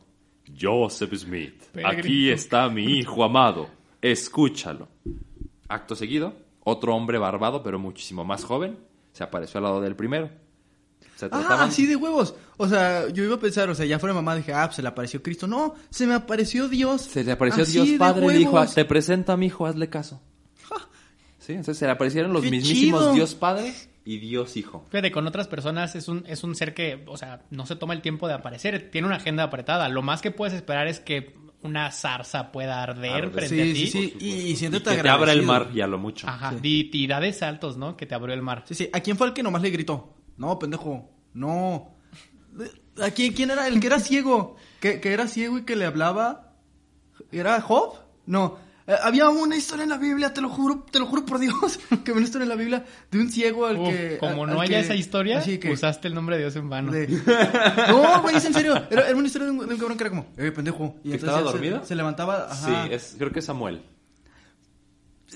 [0.60, 3.70] Joseph Smith, aquí está mi hijo amado,
[4.02, 4.88] escúchalo.
[5.68, 8.78] Acto seguido, otro hombre barbado, pero muchísimo más joven,
[9.12, 10.30] se apareció al lado del primero.
[11.18, 12.36] Se Ah, así de huevos.
[12.58, 14.82] O sea, yo iba a pensar, o sea, ya fuera mamá, dije, ah, pues se
[14.82, 15.48] le apareció Cristo.
[15.48, 17.02] No, se me apareció Dios.
[17.02, 18.74] Se le apareció Así Dios Padre, le dijo, huevos.
[18.74, 20.22] te presento a mi hijo, hazle caso.
[21.46, 23.14] Sí, entonces se le aparecieron los ¡Qué mismísimos chido!
[23.14, 24.86] Dios Padre y Dios Hijo.
[24.90, 27.94] Fíjate, con otras personas es un, es un ser que, o sea, no se toma
[27.94, 29.88] el tiempo de aparecer, tiene una agenda apretada.
[29.90, 33.76] Lo más que puedes esperar es que una zarza pueda arder frente a ti.
[33.76, 34.14] sí, sí.
[34.20, 36.28] Y, y Y siéntete que te abra el mar y a lo mucho.
[36.28, 36.58] Ajá, Sí.
[36.62, 37.98] di- y da de saltos, ¿no?
[37.98, 38.64] Que te abrió el mar.
[38.68, 38.90] Sí, sí.
[38.94, 40.16] ¿A quién fue el que nomás le gritó?
[40.38, 41.10] No, pendejo.
[41.34, 41.96] No.
[43.02, 43.68] ¿A quién, quién era?
[43.68, 44.56] El que era ciego.
[44.80, 46.54] Que, que era ciego y que le hablaba.
[47.32, 47.96] ¿Era Job?
[48.26, 48.58] No.
[48.88, 51.80] Eh, había una historia en la Biblia, te lo juro, te lo juro por Dios,
[51.90, 54.18] que había una historia en la Biblia de un ciego al Uf, que...
[54.20, 56.56] como al- no al haya que- esa historia, así que- usaste el nombre de Dios
[56.56, 56.92] en vano.
[56.92, 57.08] de-
[57.88, 58.76] No, güey, es en serio.
[58.92, 60.96] Era, era una historia de un, de un cabrón que era como, eh, pendejo.
[61.04, 61.84] Y ¿Que estaba se- dormido?
[61.84, 62.86] Se, levantaba, ajá.
[62.88, 63.82] Sí, es, creo que es Samuel.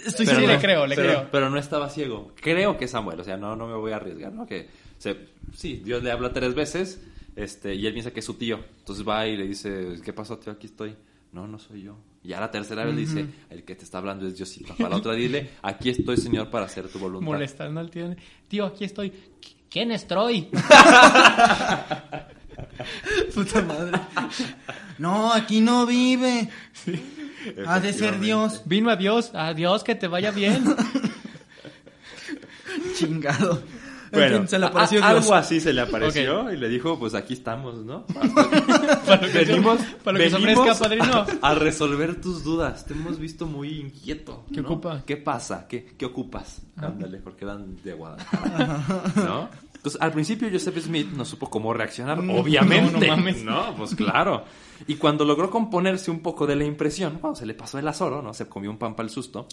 [0.05, 0.53] Estoy Pero seguro.
[0.55, 1.27] le creo, le pero, creo.
[1.31, 2.33] pero no estaba ciego.
[2.39, 4.45] Creo que es Samuel, o sea, no, no me voy a arriesgar, ¿no?
[4.45, 7.01] Que se- sí, Dios le habla tres veces
[7.35, 8.59] este, y él piensa que es su tío.
[8.79, 10.53] Entonces va y le dice, ¿qué pasó, tío?
[10.53, 10.95] Aquí estoy.
[11.33, 11.97] No, no soy yo.
[12.23, 14.75] Y a la tercera vez le dice, el que te está hablando es Diosito.
[14.75, 17.25] Para la otra dile, aquí estoy, Señor, para hacer tu voluntad.
[17.25, 18.13] Molestando al tío.
[18.47, 19.13] Tío, aquí estoy.
[19.69, 20.49] ¿Quién es Troy?
[23.33, 23.99] Puta madre.
[24.97, 26.49] No, aquí no vive.
[27.65, 28.63] Ha de ser Dios.
[28.65, 29.31] Vino a Dios.
[29.33, 30.63] Adiós, que te vaya bien.
[32.95, 33.63] Chingado.
[34.11, 35.23] En Bueno, fin, se le apareció a- Dios.
[35.23, 38.05] algo así se le apareció y le dijo, pues aquí estamos, ¿no?
[39.05, 41.25] Para que, venimos, para que se venimos ofrezca, padrino.
[41.41, 42.85] a resolver tus dudas.
[42.85, 44.45] Te hemos visto muy inquieto.
[44.53, 44.67] ¿Qué ¿no?
[44.69, 45.03] ocupa?
[45.05, 45.67] ¿Qué pasa?
[45.67, 46.61] ¿Qué, qué ocupas?
[46.77, 49.11] Ándale, porque eran de Guadalajara.
[49.15, 49.49] ¿No?
[49.75, 53.07] Entonces, al principio Joseph Smith no supo cómo reaccionar, obviamente.
[53.07, 53.43] no, no mames.
[53.43, 54.43] No, pues claro.
[54.87, 58.21] Y cuando logró componerse un poco de la impresión, cuando se le pasó el azoro,
[58.21, 58.33] ¿no?
[58.33, 59.47] Se comió un pan para el susto.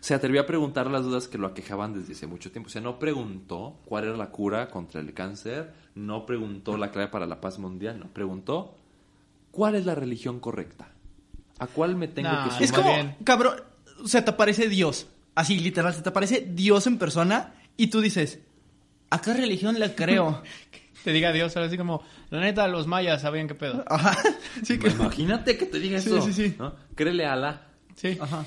[0.00, 2.68] Se atrevió a preguntar las dudas que lo aquejaban desde hace mucho tiempo.
[2.68, 7.08] O sea, no preguntó cuál era la cura contra el cáncer, no preguntó la clave
[7.08, 8.06] para la paz mundial, no.
[8.08, 8.76] Preguntó
[9.50, 10.88] cuál es la religión correcta.
[11.58, 12.62] ¿A cuál me tengo Nah, que sumar?
[12.62, 13.16] Es como, bien.
[13.24, 13.56] cabrón,
[14.04, 15.08] se te aparece Dios.
[15.34, 18.40] Así, literal, se te aparece Dios en persona y tú dices,
[19.10, 20.42] ¿a qué religión le creo?
[21.04, 23.84] Te diga Dios, ahora así como, la neta, los mayas sabían qué pedo.
[23.86, 24.18] Ajá.
[24.64, 24.88] Sí, que...
[24.88, 26.20] Imagínate que te diga Sí, eso.
[26.20, 26.56] sí, sí.
[26.58, 26.74] ¿no?
[26.96, 27.68] Créele a Alá.
[27.94, 28.18] Sí.
[28.20, 28.44] Ajá.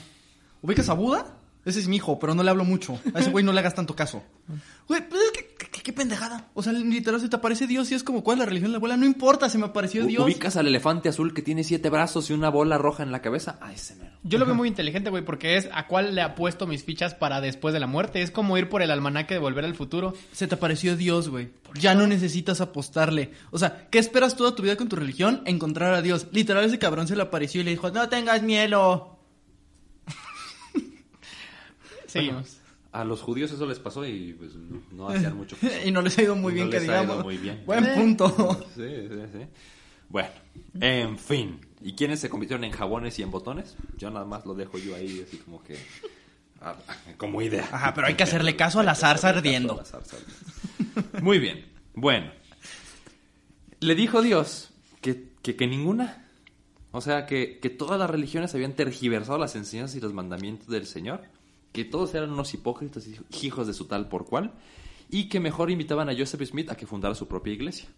[0.61, 1.37] ¿Ubicas a Buda?
[1.69, 2.99] Ese es mi hijo, pero no le hablo mucho.
[3.13, 4.23] A ese güey no le hagas tanto caso.
[4.89, 6.47] Güey, pues es que, que- qué pendejada.
[6.55, 8.73] O sea, literal, se te aparece Dios y es como, ¿cuál es la religión de
[8.73, 8.97] la abuela?
[8.97, 10.23] No importa, se me apareció U- Dios.
[10.23, 13.59] ¿Ubicas al elefante azul que tiene siete brazos y una bola roja en la cabeza?
[13.61, 14.09] Ah, ese mero.
[14.23, 17.39] Yo lo veo muy inteligente, güey, porque es a cuál le apuesto mis fichas para
[17.39, 18.23] después de la muerte.
[18.23, 20.15] Es como ir por el almanaque de volver al futuro.
[20.31, 21.51] Se te apareció Dios, güey.
[21.75, 23.31] Ya no necesitas apostarle.
[23.51, 25.43] O sea, ¿qué esperas toda tu vida con tu religión?
[25.45, 26.25] Encontrar a Dios.
[26.31, 29.18] Literal, ese cabrón se le apareció y le dijo, no tengas miedo.
[32.09, 32.57] Seguimos.
[32.91, 35.73] A los judíos eso les pasó y pues no, no hacían mucho caso.
[35.85, 37.23] y no les ha ido muy No bien, que les ha ido digamos.
[37.23, 37.63] muy bien.
[37.65, 37.91] Buen Eh.
[37.95, 38.65] punto.
[38.75, 39.39] Sí, sí, sí.
[40.09, 40.29] Bueno,
[40.81, 41.59] en fin.
[41.81, 43.75] ¿Y quiénes se convirtieron en jabones y en botones?
[43.97, 45.77] Yo nada más lo dejo yo ahí así como que...
[46.61, 46.75] ah,
[47.17, 47.69] como idea.
[47.71, 49.73] Ajá, pero hay que hacerle caso la zarza ardiendo.
[49.75, 51.21] a la zarza ardiendo.
[51.21, 51.65] Muy bien.
[51.93, 52.31] Bueno.
[53.81, 56.25] Le dijo Dios que, que, que ninguna...
[56.91, 60.87] O sea, que, que todas las religiones habían tergiversado las enseñanzas y los mandamientos del
[60.87, 61.21] Señor,
[61.71, 64.53] que todos eran unos hipócritas y hijos de su tal por cual,
[65.09, 67.89] y que mejor invitaban a Joseph Smith a que fundara su propia iglesia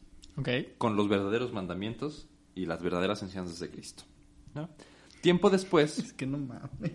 [0.78, 4.04] con los verdaderos mandamientos y las verdaderas enseñanzas de Cristo.
[4.54, 4.70] ¿no?
[5.22, 6.92] Tiempo después, Es que no mames.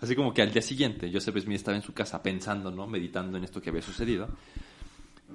[0.00, 2.86] así como que al día siguiente, Joseph Smith estaba en su casa pensando, ¿no?
[2.86, 4.28] meditando en esto que había sucedido,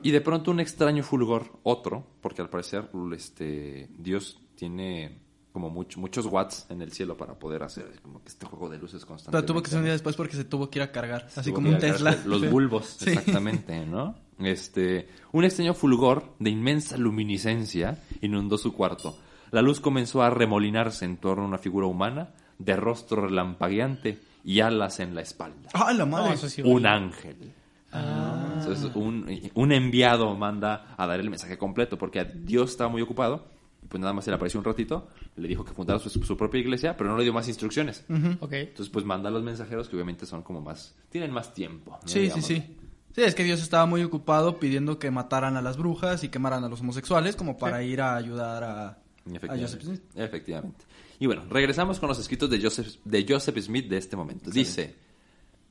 [0.04, 5.20] y de pronto un extraño fulgor, otro, porque al parecer este, Dios tiene
[5.58, 8.78] como mucho- muchos watts en el cielo para poder hacer como que este juego de
[8.78, 9.32] luces constante.
[9.36, 11.28] Pero tuvo que ser un día después porque se tuvo que ir a cargar.
[11.36, 12.12] Así como un Tesla.
[12.12, 13.10] cargar Los bulbos, Sí.
[13.10, 14.14] exactamente, ¿no?
[14.38, 19.18] Este, un extraño fulgor de inmensa luminiscencia inundó su cuarto.
[19.50, 24.60] La luz comenzó a remolinarse en torno a una figura humana de rostro relampagueante y
[24.60, 25.70] alas en la espalda.
[25.74, 26.36] Ah, la madre.
[26.36, 27.36] eso sí, Un ángel.
[27.92, 33.57] Entonces, un, un enviado manda a dar el mensaje completo porque Dios estaba muy ocupado.
[33.88, 36.38] Y Pues nada más se le apareció un ratito, le dijo que fundara su, su
[36.38, 38.04] propia iglesia, pero no le dio más instrucciones.
[38.40, 38.54] Ok.
[38.54, 40.96] Entonces, pues manda a los mensajeros que obviamente son como más.
[41.10, 41.92] tienen más tiempo.
[42.02, 42.08] ¿no?
[42.08, 42.46] Sí, sí, Digamos.
[42.46, 42.78] sí.
[43.16, 46.64] Sí, es que Dios estaba muy ocupado pidiendo que mataran a las brujas y quemaran
[46.64, 48.98] a los homosexuales como para ir a ayudar a.
[49.60, 50.02] Joseph Smith.
[50.16, 50.86] Efectivamente.
[51.20, 54.52] Y bueno, regresamos con los escritos de Joseph, de Joseph Smith de este momento.
[54.52, 54.96] Dice: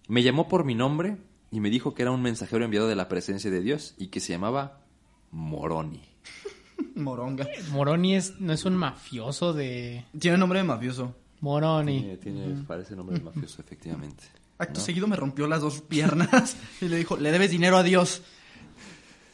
[0.09, 1.19] Me llamó por mi nombre
[1.53, 4.19] y me dijo que era un mensajero enviado de la presencia de Dios y que
[4.19, 4.81] se llamaba
[5.31, 6.03] Moroni.
[6.95, 7.47] Moronga.
[7.71, 10.05] Moroni es, no es un mafioso de...
[10.19, 11.15] Tiene nombre de mafioso.
[11.41, 12.01] Moroni.
[12.01, 14.25] Tiene, tiene- parece nombre de mafioso, efectivamente.
[14.59, 14.85] Acto ¿No?
[14.87, 18.23] seguido me rompió las dos piernas y le dijo, le debes dinero a Dios.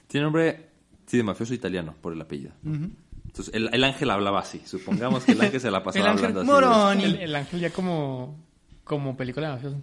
[0.09, 0.69] Tiene nombre,
[1.07, 2.53] sí, de mafioso italiano, por el apellido.
[2.65, 4.61] Entonces, el, el ángel hablaba así.
[4.67, 6.51] Supongamos que el ángel se la pasaba El ángel hablando así.
[6.51, 7.05] Moroni.
[7.05, 8.37] El, el ángel ya como,
[8.85, 9.77] como película de mafioso.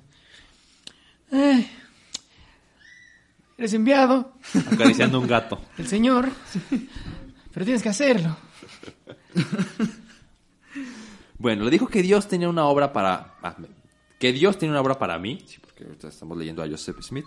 [1.32, 1.70] Ay,
[3.58, 4.34] eres enviado,
[4.72, 5.60] Acariciando un gato.
[5.78, 6.30] el Señor,
[7.60, 8.38] pero tienes que hacerlo.
[11.38, 13.36] Bueno, le dijo que Dios tenía una obra para...
[13.42, 13.56] ah,
[14.20, 17.26] que Dios tenía una obra para mí, sí, porque ahorita estamos leyendo a Joseph Smith,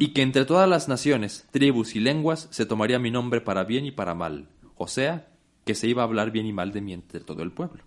[0.00, 3.86] y que entre todas las naciones, tribus y lenguas se tomaría mi nombre para bien
[3.86, 4.48] y para mal.
[4.76, 5.28] O sea,
[5.64, 7.84] que se iba a hablar bien y mal de mí entre todo el pueblo.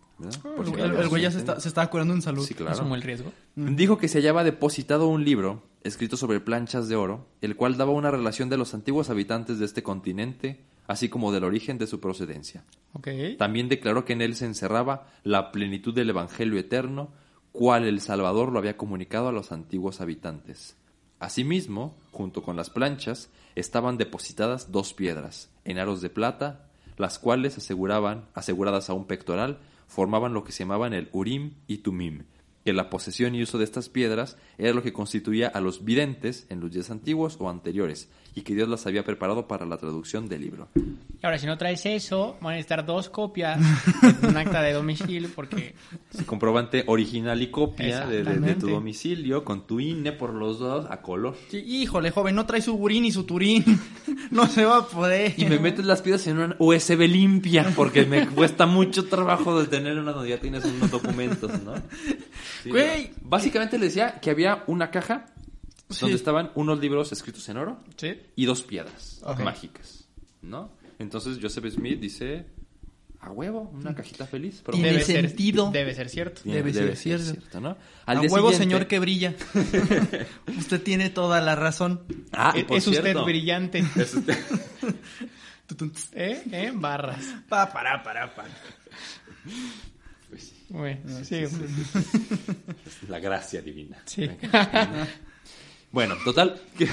[0.64, 2.46] si El, güey ya se, está, se estaba curando en salud.
[2.46, 2.72] Sí, claro.
[2.72, 3.34] Asumo el riesgo.
[3.56, 7.92] Dijo que se hallaba depositado un libro escrito sobre planchas de oro, el cual daba
[7.92, 12.00] una relación de los antiguos habitantes de este continente, así como del origen de su
[12.00, 12.66] procedencia.
[13.38, 17.14] También declaró que en él se encerraba la plenitud del Evangelio eterno,
[17.52, 20.78] cual el Salvador lo había comunicado a los antiguos habitantes.
[21.20, 27.56] Asimismo, junto con las planchas, estaban depositadas dos piedras, en aros de plata, las cuales
[27.60, 32.24] aseguraban, aseguradas a un pectoral, formaban lo que se llamaban el Urim y Tumim,
[32.70, 36.46] que la posesión y uso de estas piedras era lo que constituía a los videntes
[36.50, 40.30] en los días antiguos o anteriores, y que Dios las había preparado para la traducción
[40.30, 40.68] del libro.
[40.76, 43.60] Y ahora, si no traes eso, van a necesitar dos copias
[44.22, 45.74] de un acta de domicilio porque
[46.16, 50.60] Sí, comprobante original y copia de, de- de tu domicilio con tu INE por los
[50.60, 51.36] dos a color.
[51.50, 53.64] Sí, híjole, joven, no trae su burín y su turín.
[54.32, 55.34] no se va a poder.
[55.38, 59.68] Y me metes las piedras en una USB limpia porque me cuesta mucho trabajo de
[59.68, 61.74] tener una donde ya tienes unos documentos, ¿no?
[62.64, 63.12] Sí, Güey.
[63.22, 65.26] Básicamente le decía que había una caja
[65.90, 66.02] Sí.
[66.02, 68.20] donde estaban unos libros escritos en oro ¿Sí?
[68.36, 70.08] y dos piedras mágicas,
[70.42, 70.72] ¿no?
[71.00, 72.46] Entonces Joseph Smith dice,
[73.22, 74.62] a huevo, una cajita feliz.
[74.64, 75.72] pero Tiene Debe ser, sentido.
[75.72, 76.42] debe ser cierto.
[76.44, 77.60] Tiene- Debe ser cierto.
[77.60, 77.70] ¿no?
[77.70, 79.34] A Al día huevo, siguiente- señor que brilla.
[80.58, 82.02] Usted tiene toda la razón.
[82.34, 83.80] Ah, y es por es usted cierto, brillante.
[83.96, 84.38] es usted-
[85.68, 85.92] Tutun.
[86.14, 86.44] ¿Eh?
[86.52, 86.72] ¿Eh?
[86.76, 87.24] Barras.
[87.48, 88.50] Pa, para, para, para.
[90.30, 90.66] Pues sí.
[90.70, 91.44] Bueno, sí.
[93.08, 93.98] La gracia divina.
[95.92, 96.88] Bueno, total, que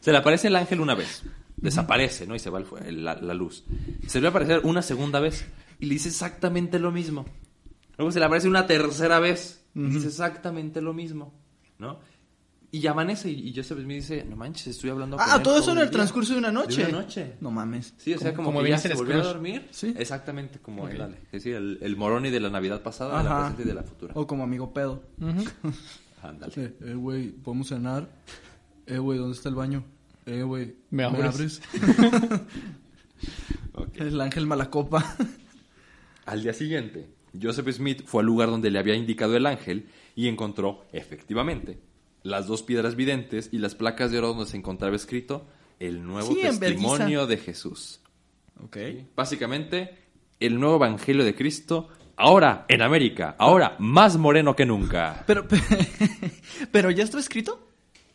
[0.00, 1.22] se le aparece el ángel una vez.
[1.56, 2.34] Desaparece, ¿no?
[2.34, 3.64] Y se va el la, la luz.
[4.08, 5.46] Se le va a aparecer una segunda vez
[5.78, 7.24] y le dice exactamente lo mismo.
[7.96, 11.32] Luego se le aparece una tercera vez y dice exactamente lo mismo,
[11.78, 12.00] ¿no?
[12.76, 15.58] Y amanece y, y Joseph Smith dice, no manches, estoy hablando con Ah, él todo
[15.60, 15.98] eso en el el día".
[15.98, 16.82] transcurso de una noche.
[16.84, 17.34] De una noche.
[17.40, 17.94] No mames.
[17.98, 19.68] Sí, o sea, Como- como, que ya se volvió a dormir.
[19.70, 19.94] Sí.
[19.96, 20.90] Exactamente, como Ok.
[20.90, 21.16] él, dale.
[21.26, 23.82] Es decir, el, el Moroni de la Navidad pasada, de la presente y de la
[23.84, 24.12] futura.
[24.16, 25.04] O como amigo pedo.
[26.22, 26.52] Ándale.
[26.56, 28.08] Eh, eh, güey, ¿podemos cenar?
[28.86, 29.84] Eh, güey, ¿dónde está el baño?
[30.26, 31.60] Eh, güey, ¿Me abres?
[33.94, 35.16] El ángel malacopa.
[36.26, 37.08] Al día siguiente,
[37.40, 41.78] Joseph Smith fue al lugar donde le había indicado el ángel y encontró, efectivamente,
[42.24, 45.46] las dos piedras videntes y las placas de oro donde se encontraba escrito
[45.78, 48.00] el nuevo Sí, testimonio de Jesús.
[48.64, 48.76] ok.
[49.14, 49.96] Básicamente,
[50.40, 55.22] el nuevo evangelio de Cristo, ahora en América, ahora más moreno que nunca.
[55.26, 55.46] Pero,
[56.72, 57.68] pero ya está escrito.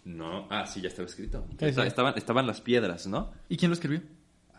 [0.06, 1.46] No, ah, sí, ya estaba escrito.
[1.60, 3.32] Estaban, estaban las piedras, ¿no?
[3.48, 4.02] ¿Y quién lo escribió?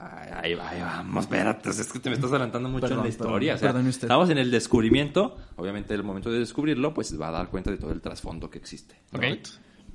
[0.02, 3.04] Ay, ahí, va, ahí vamos, espérate, es que te me estás adelantando mucho Perdón, en
[3.04, 3.56] la historia.
[3.58, 7.32] perdón, o sea, estamos en el descubrimiento, obviamente el momento de descubrirlo, pues va a
[7.32, 8.96] dar cuenta de todo el trasfondo que existe.
[9.12, 9.18] ¿no?
[9.18, 9.24] Ok.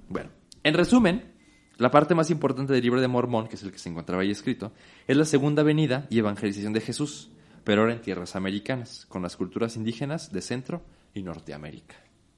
[0.07, 0.29] Bueno,
[0.63, 1.33] en resumen,
[1.77, 4.29] la parte más importante del libro de Mormón, que es el que se encontraba ahí
[4.29, 4.73] escrito,
[5.07, 7.31] es la segunda venida y evangelización de Jesús,
[7.63, 10.83] pero ahora en tierras americanas, con las culturas indígenas de Centro
[11.15, 11.95] y Norteamérica.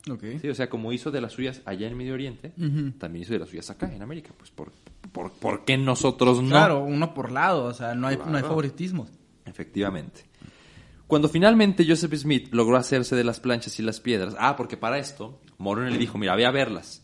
[0.09, 0.23] Ok.
[0.41, 2.91] Sí, o sea, como hizo de las suyas allá en Medio Oriente, Ujú.
[2.97, 4.31] también hizo de las suyas acá en América.
[4.37, 4.71] Pues, ¿por,
[5.11, 6.49] por, por qué nosotros no?
[6.49, 8.47] Claro, uno por lado, o sea, no hay, no hay Claro.
[8.47, 9.09] favoritismos.
[9.45, 10.21] Efectivamente.
[11.07, 14.97] Cuando finalmente Joseph Smith logró hacerse de las planchas y las piedras, ah, porque para
[14.97, 17.03] esto, Moroni le dijo, mira, ve a verlas.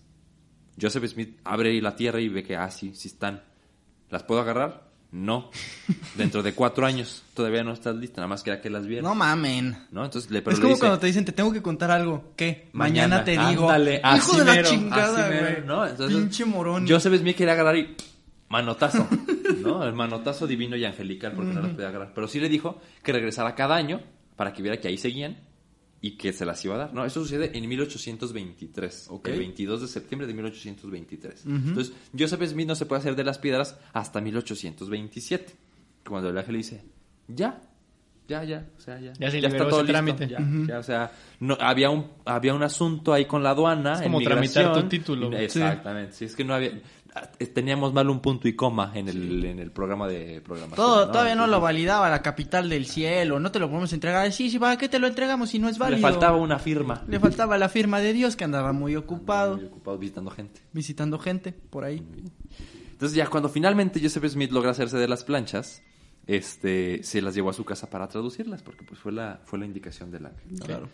[0.82, 3.44] Joseph Smith abre la tierra y ve que, ah, sí, sí están.
[4.10, 4.92] ¿Las puedo agarrar?
[5.14, 5.52] No.
[6.16, 9.04] Dentro de cuatro años todavía no estás lista, nada más quería que las vieras.
[9.04, 9.78] No mamen.
[9.92, 10.04] ¿No?
[10.04, 12.34] Entonces le, pero es le como dice, cuando te dicen, te tengo que contar algo.
[12.36, 12.70] ¿Qué?
[12.74, 13.70] Mañana, te digo.
[13.70, 15.66] ándale, Hijo así de la mero, chingada, así mero, güey.
[15.68, 15.86] ¿no?
[15.88, 16.88] Entonces, Pinche morón.
[16.90, 17.96] Joseph Smith quería agarrar y
[18.50, 19.08] manotazo,
[19.62, 19.84] ¿no?
[19.86, 22.12] El manotazo divino y angelical porque no las podía agarrar.
[22.16, 24.02] Pero sí le dijo que regresara cada año
[24.36, 25.38] para que viera que ahí seguían
[26.06, 26.94] y que se las iba a dar.
[26.94, 29.30] No, eso sucede en 1823, Ok.
[29.30, 31.46] el 22 de septiembre de 1823.
[31.46, 35.54] Entonces, Joseph Smith no se puede hacer de las piedras hasta 1827,
[36.06, 36.84] cuando el ángel dice,
[37.30, 37.62] ya,
[38.28, 39.14] ya, ya, o sea, ya.
[39.14, 40.28] Ya se está liberó todo listo, trámite.
[40.28, 43.94] ya, ya, o sea, no, había, un, había un asunto ahí con la aduana.
[43.94, 45.32] Es en como tramitar tu título.
[45.32, 46.82] Exactamente, sí, es que no había...
[47.54, 50.76] Teníamos mal un punto y coma en el, en el programa de programación.
[50.76, 53.40] Todo, todavía no lo validaba la capital del cielo.
[53.40, 54.32] No te lo podemos entregar.
[54.32, 55.98] Sí, sí, ¿para qué te lo entregamos si no es válido?
[55.98, 57.04] Le faltaba una firma.
[57.08, 60.62] Le faltaba la firma de Dios que andaba muy ocupado Muy ocupado visitando gente.
[60.72, 62.04] visitando gente por ahí.
[62.92, 65.84] Entonces ya cuando finalmente Joseph Smith logra hacerse de las planchas,
[66.26, 69.66] este, se las llevó a su casa para traducirlas, porque pues fue la, fue la
[69.66, 70.60] indicación del ángel.
[70.66, 70.90] Claro.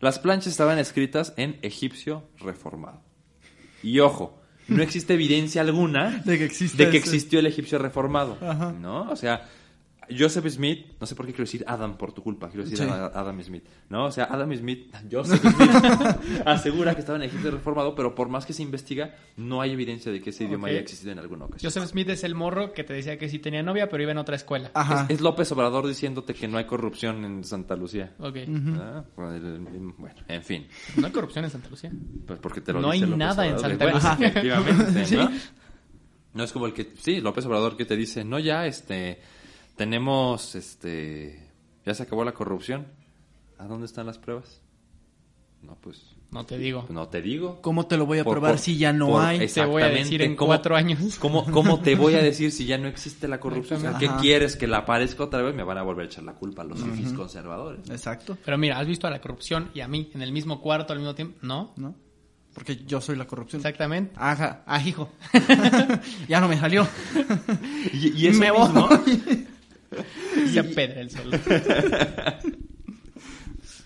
[0.00, 3.00] Las planchas estaban escritas en egipcio reformado.
[3.82, 4.37] Y ojo,
[4.68, 8.38] no existe evidencia alguna De que de existió el egipcio reformado.
[8.40, 8.72] Ajá.
[8.72, 9.10] ¿No?
[9.10, 9.48] O sea,
[10.16, 12.84] Joseph Smith, no sé por qué quiero decir Adam por tu culpa, quiero decir Sí.
[12.84, 13.64] Adam, Smith.
[13.90, 14.06] ¿No?
[14.06, 15.70] O sea, Adam Smith, Joseph Smith
[16.44, 20.10] asegura que estaba en egipcio reformado, pero por más que se investiga, no hay evidencia
[20.12, 21.70] de que ese idioma haya existido en alguna ocasión.
[21.72, 24.18] Joseph Smith es el morro que te decía que sí tenía novia, pero iba en
[24.18, 24.70] otra escuela.
[24.74, 25.06] Ajá.
[25.08, 28.12] Es, es López Obrador diciéndote que no hay corrupción en Santa Lucía.
[28.18, 28.36] Ok.
[28.80, 30.66] Ah, Bueno, en fin.
[30.96, 31.90] No hay corrupción en Santa Lucía.
[32.26, 33.58] Pues porque te lo No dice hay López nada en.
[33.58, 34.12] Santa Bueno, Lucía.
[34.28, 35.30] Efectivamente, ¿no?
[35.30, 35.40] Sí.
[36.34, 39.18] No es como el que, sí, López Obrador que te dice, no, ya, este,
[39.78, 41.48] tenemos, este,
[41.86, 42.86] ya se acabó la corrupción.
[43.56, 44.60] ¿A dónde están las pruebas?
[45.62, 46.86] No, pues, No te digo.
[46.90, 47.60] no te digo.
[47.62, 49.46] ¿Cómo te lo voy a Por- probar por- si ya no por- hay?
[49.48, 51.16] Te voy a decir exactamente, en ¿cómo- cuatro años.
[51.18, 53.78] ¿Cómo, ¿Cómo te voy a decir si ya no existe la corrupción?
[53.78, 54.20] O sea, ¿Qué Ajá.
[54.20, 54.54] quieres?
[54.56, 55.54] ¿Que la aparezca otra vez?
[55.56, 57.88] Me van a volver a echar la culpa a los fifís conservadores.
[57.90, 58.38] Exacto.
[58.44, 61.00] Pero mira, ¿has visto a la corrupción y a mí en el mismo cuarto al
[61.00, 61.38] mismo tiempo?
[61.42, 61.72] No.
[61.76, 61.94] ¿No?
[62.54, 63.60] Porque yo soy la corrupción.
[63.60, 64.12] Exactamente.
[64.16, 65.10] Ajá, ah, hijo.
[66.28, 66.86] ya no me salió.
[67.92, 69.46] Y, y eso me mismo- voy.
[70.52, 71.32] Se apedra el sol.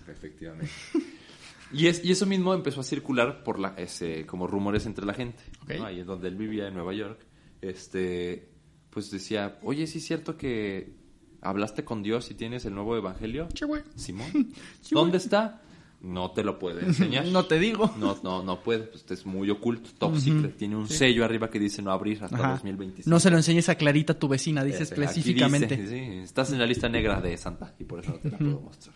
[0.09, 0.71] Efectivamente.
[1.73, 5.15] Y, es, y eso mismo empezó a circular por la, ese, como rumores entre la
[5.15, 5.43] gente.
[5.83, 7.19] Ahí en donde él vivía, en Nueva York.
[7.61, 8.49] Este,
[8.91, 10.93] pues decía, oye, ¿sí es cierto que
[11.41, 13.49] hablaste con Dios y tienes el nuevo evangelio?
[13.53, 13.83] Che, güey.
[13.95, 14.53] Simón.
[14.91, 15.63] ¿Dónde está?
[16.03, 17.25] No te lo puede enseñar.
[17.33, 17.95] No te digo.
[17.97, 18.85] No, no, no puede.
[18.85, 20.57] Pues es muy oculto, top secret.
[20.57, 22.51] Tiene un sello arriba que dice no abrir hasta Ajá.
[22.53, 23.09] 2025.
[23.09, 25.77] No se lo enseñes a Clarita, tu vecina, dice Este, específicamente.
[25.77, 28.39] dice, sí, estás en la lista negra de Santa y por eso no te la
[28.39, 28.95] puedo mostrar.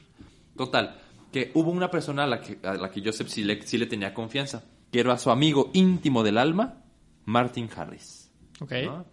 [0.56, 0.98] Total,
[1.32, 3.86] que hubo una persona a la que, a la que Joseph sí le, sí le
[3.86, 6.82] tenía confianza, que era su amigo íntimo del alma,
[7.24, 8.32] Martin Harris.
[8.60, 8.72] Ok.
[8.84, 9.06] ¿no?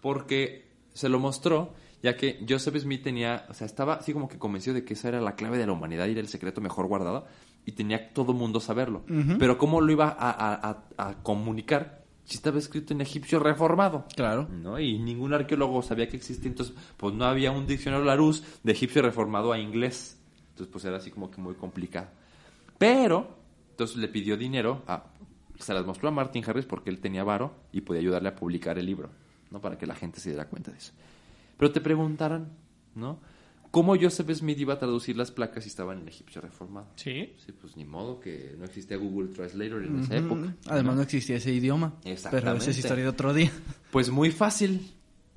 [0.00, 4.38] Porque se lo mostró, ya que Joseph Smith tenía, o sea, estaba así como que
[4.38, 6.86] convencido de que esa era la clave de la humanidad y era el secreto mejor
[6.86, 7.26] guardado,
[7.66, 9.04] y tenía todo mundo saberlo.
[9.38, 14.04] Pero ¿cómo lo iba a, a- a- a comunicar si estaba escrito en egipcio reformado?
[14.14, 14.46] Claro.
[14.50, 14.78] ¿no?
[14.78, 19.00] Y ningún arqueólogo sabía que existía, entonces pues no había un diccionario Larousse de egipcio
[19.02, 20.20] reformado a inglés.
[20.50, 22.08] Entonces pues era así como que muy complicado.
[22.78, 23.28] Pero,
[23.70, 25.04] entonces le pidió dinero, a,
[25.58, 28.78] se las mostró a Martin Harris porque él tenía varo y podía ayudarle a publicar
[28.78, 29.10] el libro,
[29.50, 29.60] ¿no?
[29.60, 30.92] Para que la gente se diera cuenta de eso.
[31.56, 32.52] Pero te preguntarán,
[32.94, 33.20] ¿no?
[33.70, 36.86] ¿Cómo Joseph Smith iba a traducir las placas si estaban en egipcio reformado?
[36.94, 37.34] Sí.
[37.44, 40.54] Sí, pues ni modo que no existía Google Translator en esa época.
[40.66, 41.94] Además no existía ese idioma.
[42.04, 42.50] Exactamente.
[42.50, 43.50] Pero esa es historia de otro día.
[43.90, 44.92] Pues muy fácil.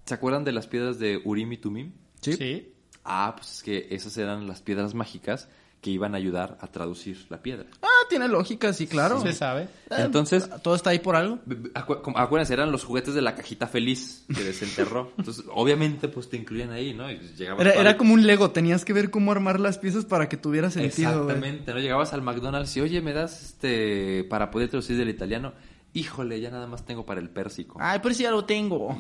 [0.06, 1.94] ¿Se acuerdan de las piedras de Urim y Tumim?
[2.22, 2.74] Sí.
[3.04, 5.50] Ah, pues es que esas eran las piedras mágicas
[5.82, 7.66] que iban a ayudar a traducir la piedra.
[7.84, 9.22] Ah, tiene lógica, sí, claro.
[9.22, 9.70] Se sabe.
[9.92, 11.40] Ah, Entonces, Todo está ahí por algo.
[11.76, 15.12] acu- acuérdense, eran los juguetes de la cajita feliz que desenterró.
[15.18, 17.10] Entonces, obviamente, pues te incluían ahí, ¿no?
[17.12, 20.28] Y llegabas Era, era como un Lego, tenías que ver cómo armar las piezas para
[20.28, 21.10] que tuviera sentido.
[21.24, 21.36] güey.
[21.36, 21.80] Exactamente, ¿no?
[21.80, 25.54] Llegabas al McDonald's y, oye, ¿me das este para poder traducir del italiano?
[25.94, 27.78] Híjole, ya nada más tengo para el pérsico.
[27.82, 29.00] Ay, pero si ya lo tengo.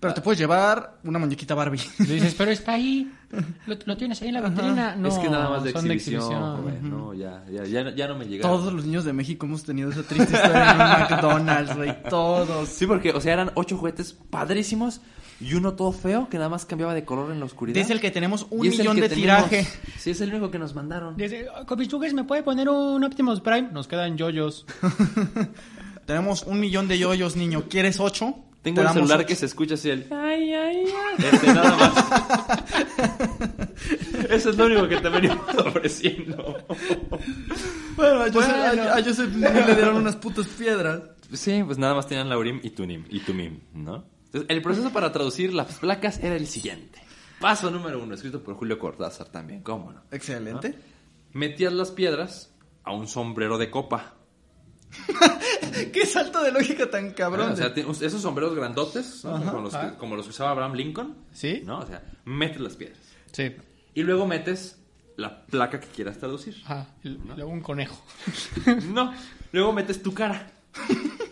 [0.00, 1.80] Pero te puedes llevar una muñequita Barbie.
[1.98, 3.12] Le dices, pero está ahí.
[3.66, 4.94] Lo, lo tienes ahí en la vitrina.
[4.96, 8.16] No, es que nada más de son exhibición, joven, no, ya, ya, ya, ya no
[8.16, 8.42] me llega.
[8.48, 12.02] Todos los niños de México hemos tenido esa triste historia en un McDonald's, güey.
[12.08, 12.68] Todos.
[12.70, 15.02] Sí, porque, o sea, eran ocho juguetes padrísimos
[15.40, 17.74] y uno todo feo que nada más cambiaba de color en la oscuridad.
[17.78, 19.48] Dice el que tenemos un Y es millón de tenemos.
[19.50, 19.68] tiraje.
[19.98, 21.14] Sí, es el único que nos mandaron.
[21.16, 23.68] Dice, Copichugues, ¿me puede poner un Optimus Prime?
[23.72, 24.64] Nos quedan yoyos.
[26.06, 27.64] Tenemos un millón de yoyos, niño.
[27.68, 28.36] ¿Quieres ocho?
[28.74, 30.06] Tengo damos celular que se escucha así el...
[30.12, 31.26] Ay, ay, ay.
[31.32, 31.94] Este, nada más.
[34.30, 36.58] Eso es lo único que te venimos ofreciendo.
[37.96, 38.82] Bueno, a Joseph, Bueno.
[38.82, 41.00] a- a Joseph Smith le dieron unas putas piedras.
[41.32, 44.04] Sí, pues nada más tenían Laurim y Tunim, y Tumim, ¿no?
[44.26, 47.00] Entonces, el proceso para traducir las placas era el siguiente.
[47.40, 50.02] Paso número uno, escrito por Julio Cortázar también, ¿cómo no?
[50.10, 50.74] Excelente.
[51.32, 52.52] Metías las piedras
[52.84, 54.14] a un sombrero de copa.
[55.92, 57.48] Qué salto de lógica tan cabrón.
[57.50, 57.52] Ah,
[57.86, 59.32] o sea, esos sombreros grandotes, ¿no?
[59.44, 59.96] como, los que, ajá.
[59.98, 61.16] como los que usaba Abraham Lincoln.
[61.32, 61.62] ¿Sí?
[61.64, 61.78] ¿No?
[61.80, 62.98] O sea, metes las piedras.
[63.32, 63.52] Sí.
[63.94, 64.78] Y luego metes
[65.16, 66.56] la placa que quieras traducir.
[66.64, 66.88] Ajá.
[67.02, 68.02] Luego un conejo.
[68.92, 69.12] No,
[69.52, 70.50] luego metes tu cara.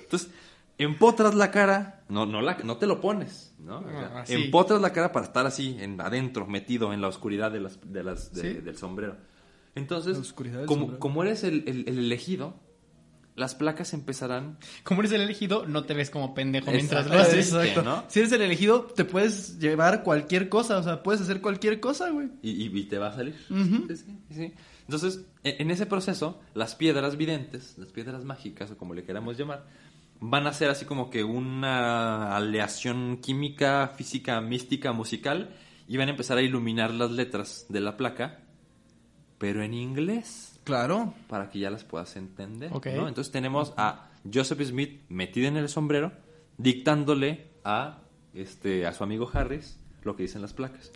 [0.03, 0.31] Entonces,
[0.79, 3.79] empotras la cara, no, no, la, no te lo pones, ¿no?
[3.81, 7.51] O sea, Ah, empotras la cara para estar así, en, adentro, metido en la oscuridad
[7.53, 8.61] de las, de las, de- Sí.
[8.61, 9.17] del sombrero.
[9.75, 10.99] Entonces, como, sombrero.
[10.99, 12.55] como eres el, el- el elegido,
[13.37, 14.59] las placas empezarán...
[14.83, 17.53] Como eres el elegido, no te ves como pendejo mientras lo haces.
[17.53, 17.83] Exacto.
[17.83, 18.05] ¿no?
[18.09, 20.79] Si eres el elegido, te puedes llevar cualquier cosa.
[20.79, 22.29] O sea, puedes hacer cualquier cosa, güey.
[22.43, 23.37] Y, y- y te va a salir.
[23.51, 23.87] Ujú.
[23.89, 24.55] Sí, sí, sí.
[24.87, 29.37] Entonces, en, en ese proceso, las piedras videntes, las piedras mágicas, o como le queramos
[29.37, 29.67] llamar,
[30.21, 35.51] van a ser así como que una aleación química, física, mística, musical
[35.87, 38.41] y van a empezar a iluminar las letras de la placa,
[39.39, 40.56] pero en inglés.
[40.67, 41.15] Claro.
[41.29, 42.71] Para que ya las puedas entender.
[42.75, 42.87] Ok.
[42.89, 43.09] ¿no?
[43.09, 46.13] Entonces tenemos a Joseph Smith metido en el sombrero,
[46.59, 48.01] dictándole a,
[48.35, 50.91] este, a su amigo Harris lo que dicen las placas.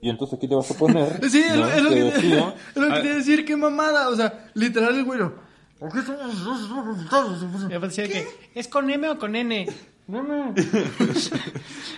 [0.00, 1.20] Y entonces aquí te vas a poner.
[1.30, 1.72] Sí, es, lo- ¿no?
[1.72, 4.08] es lo Te que, decía, es lo que ah, te iba a decir, qué mamada.
[4.10, 5.34] O sea, literal el güero.
[5.78, 9.66] ¿Por qué somos Me parecía que, ¿es con M o con N?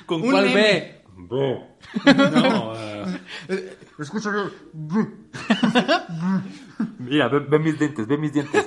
[0.06, 0.54] ¿Con Un cuál M.
[0.54, 1.02] B?
[1.16, 1.60] B.
[2.30, 4.30] No, eh, Escucha,
[6.98, 8.66] Mira, ve, ve mis dientes, ve mis dientes.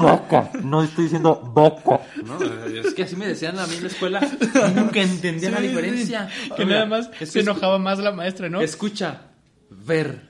[0.00, 2.00] Vaca, no estoy diciendo vaca.
[2.24, 4.20] No, es que así me decían a mí en la escuela.
[4.24, 6.28] y Nunca entendía la Sí, diferencia.
[6.56, 8.60] Que Mira, nada más es se enojaba más la maestra, ¿no?
[8.60, 9.22] Escucha,
[9.70, 10.28] ver,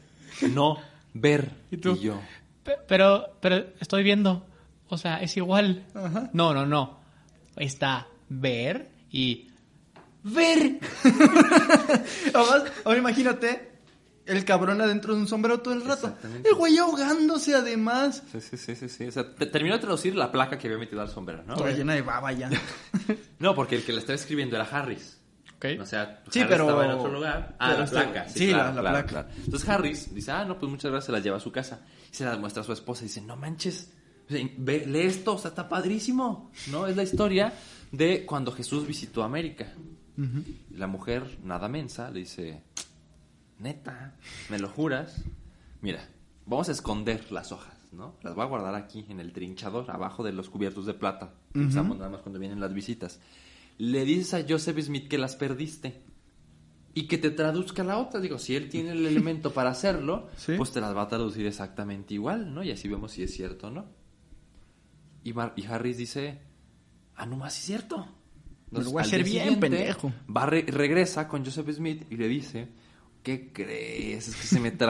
[0.54, 0.78] no
[1.12, 1.50] ver.
[1.70, 1.96] ¿Y tú?
[1.98, 2.20] yo.
[2.64, 4.46] Pe- Pero, pero estoy viendo.
[4.88, 5.84] O sea, es igual.
[5.94, 6.30] Ajá.
[6.32, 7.00] No, no, no.
[7.56, 9.48] Está ver y
[10.33, 10.79] ver.
[12.35, 13.72] Además, ahora imagínate
[14.26, 16.14] el cabrón adentro de un sombrero todo el rato.
[16.45, 18.22] El güey ahogándose además.
[18.31, 19.07] Sí, sí, sí, sí, sí.
[19.07, 21.55] O sea, te- terminó de traducir la placa que había metido al sombrero, ¿no?
[21.57, 22.51] Toda llena de baba ya.
[23.39, 25.16] No, porque el que la estaba escribiendo era Harris.
[25.57, 25.66] Ok.
[25.81, 27.57] O sea, Sí, Harris pero- estaba en otro lugar.
[27.59, 28.29] Ah, pero la está- placa.
[28.29, 29.09] Sí, sí, claro, la- la claro, placa.
[29.09, 29.29] claro.
[29.45, 31.81] Entonces Harris dice, ah, no, pues muchas gracias, se las lleva a su casa.
[32.12, 33.93] Y se las muestra a su esposa y dice, no manches,
[34.29, 36.51] ve, lee esto, o sea, está padrísimo.
[36.70, 36.87] ¿No?
[36.87, 37.53] Es la historia
[37.93, 39.72] de cuando Jesús visitó América.
[40.74, 42.62] La mujer, nada mensa, le dice,
[43.58, 44.16] neta,
[44.50, 45.22] ¿me lo juras?
[45.80, 46.08] Mira,
[46.46, 48.16] vamos a esconder las hojas, ¿no?
[48.22, 51.34] Las voy a guardar aquí en el trinchador, abajo de los cubiertos de plata.
[51.52, 53.20] que Usamos nada más cuando vienen las visitas.
[53.78, 56.02] Le dices a Joseph Smith que las perdiste
[56.94, 58.18] y que te traduzca la otra.
[58.20, 60.54] Digo, si él tiene el elemento para hacerlo, Sí.
[60.56, 62.64] pues te las va a traducir exactamente igual, ¿no?
[62.64, 63.86] Y así vemos si es cierto o no.
[65.22, 66.40] Y, Mar- y Harris dice,
[67.14, 68.04] ah, no más es cierto.
[68.70, 70.12] Lo voy a al hacer bien, pendejo.
[70.34, 72.68] Va re- regresa con Joseph Smith y le dice,
[73.22, 74.28] ¿qué crees?
[74.28, 74.70] Es que se me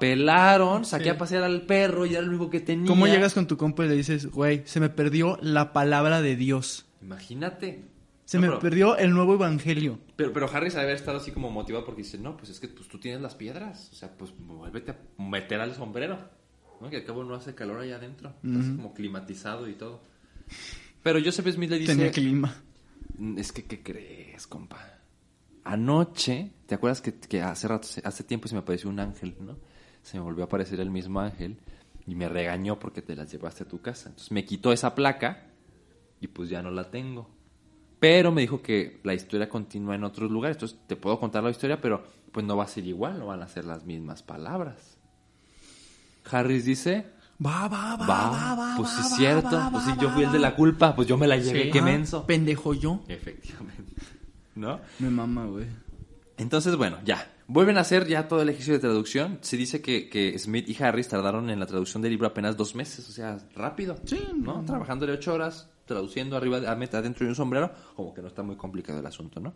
[0.00, 1.10] traspapelaron, saqué Sí.
[1.10, 2.86] a pasear al perro y era lo único que tenía.
[2.86, 6.36] ¿Cómo llegas con tu compa y le dices, güey, se me perdió la palabra de
[6.36, 6.86] Dios?
[7.02, 7.84] Imagínate.
[8.24, 10.00] Se No, me pero- perdió el nuevo evangelio.
[10.16, 12.66] Pero, pero Harris debe haber estado así como motivado porque dice, no, pues es que
[12.68, 13.88] pues, tú tienes las piedras.
[13.92, 16.18] O sea, pues vuélvete a meter al sombrero.
[16.80, 16.90] ¿no?
[16.90, 18.34] Que al cabo no hace calor allá adentro.
[18.44, 20.02] Estás como climatizado y todo.
[21.02, 21.94] Pero Joseph Smith le dice...
[21.94, 22.54] Tenía clima.
[23.18, 24.78] "Mm, Es que, ¿qué crees, compa?
[25.64, 29.56] Anoche, ¿te acuerdas que, que hace rato, hace tiempo se me apareció un ángel, ¿no?
[30.02, 31.58] Se me volvió a aparecer el mismo ángel
[32.06, 34.08] y me regañó porque te las llevaste a tu casa.
[34.10, 35.48] Entonces me quitó esa placa
[36.20, 37.28] y pues ya no la tengo.
[37.98, 40.56] Pero me dijo que la historia continúa en otros lugares.
[40.56, 43.42] Entonces te puedo contar la historia, pero pues no va a ser igual, no van
[43.42, 44.98] a ser las mismas palabras.
[46.30, 47.06] Harris dice,
[47.44, 48.74] Va, va, va, va, va, va.
[48.78, 50.38] pues va, sí es va, cierto, va, pues va, sí, yo va, fui el de
[50.38, 50.42] va.
[50.42, 51.70] la culpa, pues yo me la llevé, Sí.
[51.70, 52.26] qué Ah, menso.
[52.26, 53.00] Pendejo yo.
[53.08, 53.92] Efectivamente.
[54.54, 54.80] ¿No?
[55.00, 55.66] Me mama, güey.
[56.38, 57.30] Entonces, bueno, ya.
[57.48, 59.38] Vuelven a hacer ya todo el ejercicio de traducción.
[59.42, 62.74] Se dice que, que Smith y Harris tardaron en la traducción del libro apenas dos
[62.74, 63.96] meses, o sea, rápido.
[64.04, 64.64] Sí, ¿no?
[64.64, 68.42] Trabajándole ocho horas, traduciendo arriba, a meta dentro de un sombrero, como que no está
[68.42, 69.54] muy complicado el asunto, ¿no?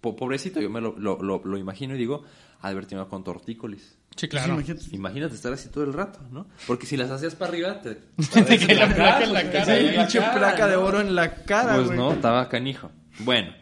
[0.00, 2.24] Po- pobrecito, yo me lo, lo, lo- lo imagino y digo,
[2.60, 3.98] ha de haber tenido con tortícolis.
[4.16, 4.46] Sí, claro.
[4.46, 4.96] Sí, imagínate.
[4.96, 6.46] Imagínate estar así todo el rato, ¿no?
[6.66, 7.94] Porque si las hacías para arriba, te...
[8.32, 9.76] Te la placa en la pues, cara.
[9.78, 10.82] pinche placa de ¿no?
[10.84, 11.98] oro en la cara, Pues güey.
[11.98, 12.90] no, estaba canijo.
[13.20, 13.52] Bueno,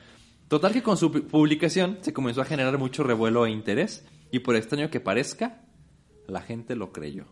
[0.48, 4.40] total que con su pu- publicación se comenzó a generar mucho revuelo e interés y
[4.40, 5.62] por extraño que parezca,
[6.26, 7.26] la gente lo creyó.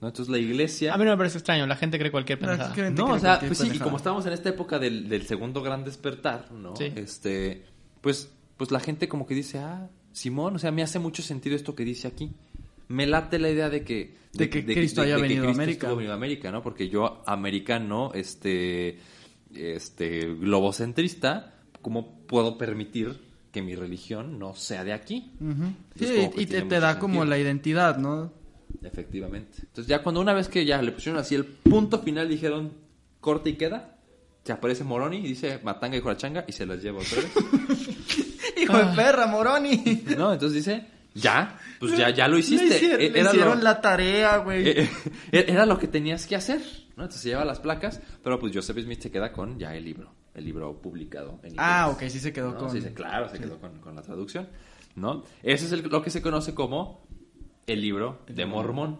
[0.00, 0.08] ¿No?
[0.08, 0.94] Entonces la iglesia...
[0.94, 1.66] A mí no me parece extraño.
[1.66, 2.90] La gente cree cualquier pendejada.
[2.90, 5.84] No, o sea, pues sí, y como estamos en esta época del, del segundo gran
[5.84, 6.76] despertar, ¿no?
[6.76, 6.92] Sí.
[6.94, 7.64] Este,
[8.00, 11.56] pues, pues la gente como que dice, ah, Simón, o sea, me hace mucho sentido
[11.56, 12.32] esto que dice aquí.
[12.88, 14.14] Me late la idea de que...
[14.32, 15.86] De que Cristo haya venido a Cristo América.
[15.86, 16.62] estuvo venido a América, ¿no?
[16.62, 18.98] Porque yo, americano, este,
[19.54, 23.18] este, globocentrista, ¿cómo puedo permitir
[23.50, 25.32] que mi religión no sea de aquí?
[25.98, 28.30] Sí, y te, te da como la identidad, ¿no?
[28.82, 29.58] Efectivamente.
[29.60, 32.72] Entonces ya cuando una vez que ya le pusieron así el punto final, dijeron
[33.20, 33.96] corte y queda,
[34.44, 37.32] se aparece Moroni y dice matanga y jorachanga y se las lleva otra vez.
[38.62, 40.02] Hijo de perra, Moroni.
[40.16, 40.32] ¿No?
[40.32, 42.68] Entonces dice, ya, pues ya, ya lo hiciste.
[42.68, 44.68] Le hicieron, E- le Era hicieron lo, la tarea, güey.
[44.68, 44.90] eh,
[45.32, 46.60] eh, era lo que tenías que hacer.
[46.96, 47.02] ¿no?
[47.04, 50.12] Entonces se lleva las placas, pero pues Joseph Smith se queda con ya el libro,
[50.34, 51.40] el libro publicado.
[51.42, 52.58] En ah, ok, sí se quedó ¿no?
[52.58, 52.70] con...
[52.70, 54.48] Sí, claro, se quedó con, con la traducción.
[54.94, 55.24] ¿no?
[55.42, 57.06] Ese es el- lo que se conoce como
[57.66, 58.98] el libro de Mormón.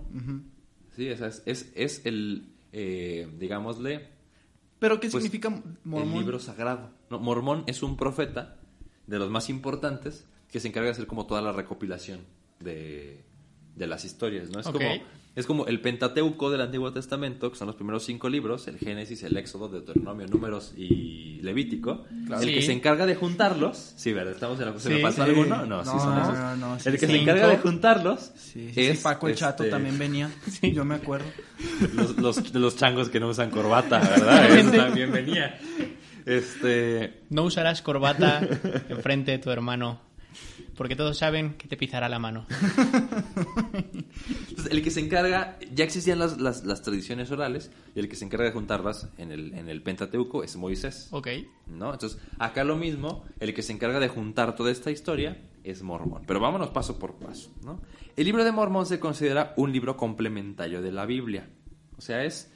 [0.95, 4.09] Sí, esa es, es, es el, eh, digámosle,
[4.79, 5.51] ¿Pero qué Pues, significa
[5.85, 6.13] mormón?
[6.15, 6.91] el libro sagrado.
[7.11, 7.19] ¿no?
[7.19, 8.57] Mormón es un profeta
[9.07, 12.21] de los más importantes que se encarga de hacer como toda la recopilación
[12.61, 13.25] de,
[13.75, 14.61] de las historias, ¿no?
[14.61, 14.79] Es como
[15.37, 19.23] es como el Pentateuco del Antiguo Testamento, que son los primeros cinco libros, el Génesis,
[19.23, 22.07] el Éxodo, Deuteronomio, Números y Levítico.
[22.27, 22.43] Claro.
[22.43, 24.33] El que se encarga de juntarlos, sí, ¿verdad?
[24.33, 25.31] Estamos en la ¿Se me falta sí.
[25.31, 25.67] alguno?
[25.67, 26.35] No, sí son no, esos.
[26.39, 29.35] no, no, sí, el que se encarga de juntarlos Sí, sí, es sí, Paco el
[29.35, 30.31] Chato este, también venía.
[30.63, 31.27] Yo me acuerdo.
[31.95, 34.51] los, los, los changos que no usan corbata, ¿verdad?
[34.59, 35.59] Eso también venía.
[36.25, 38.41] Este, No usarás corbata
[38.89, 40.01] enfrente de tu hermano,
[40.77, 42.47] porque todos saben que te pisará la mano.
[44.49, 48.17] Entonces, el que se encarga, ya existían las, las, las tradiciones orales, y el que
[48.17, 51.09] se encarga de juntarlas en el, en el Pentateuco es Moisés.
[51.11, 51.29] Ok.
[51.67, 51.93] ¿no?
[51.93, 56.23] Entonces, acá lo mismo, el que se encarga de juntar toda esta historia es Mormón.
[56.27, 57.81] Pero vámonos paso por paso, ¿no?
[58.15, 61.49] El libro de Mormón se considera un libro complementario de la Biblia.
[61.99, 62.51] O sea, es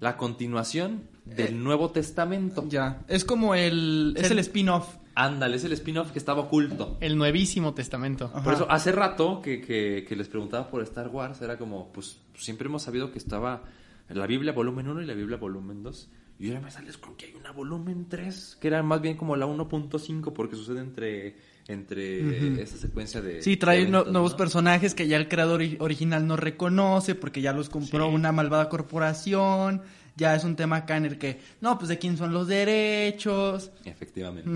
[0.00, 2.64] la continuación del Nuevo Testamento.
[2.68, 3.04] Ya.
[3.08, 4.14] Es como el.
[4.16, 4.96] Es el spin-off.
[5.14, 6.96] Ándale, es el spin-off que estaba oculto.
[7.00, 8.30] El nuevísimo testamento.
[8.32, 8.42] Ajá.
[8.42, 12.18] Por eso, hace rato que, que- que les preguntaba por Star Wars, era como, pues
[12.34, 13.62] siempre hemos sabido que estaba
[14.08, 16.08] la Biblia volumen 1 y la Biblia volumen 2.
[16.38, 19.36] Y ahora me sales con que hay una volumen 3, que era más bien como
[19.36, 21.36] la 1.5, porque sucede entre,
[21.68, 23.42] entre esa secuencia de.
[23.42, 24.36] Sí, trae no- nuevos ¿no?
[24.38, 28.14] personajes que ya el creador ori- original no reconoce porque ya los compró Sí.
[28.14, 29.82] una malvada corporación.
[30.16, 33.70] Ya es un tema acá en el que, no, pues de quién son los derechos.
[33.84, 34.50] Efectivamente.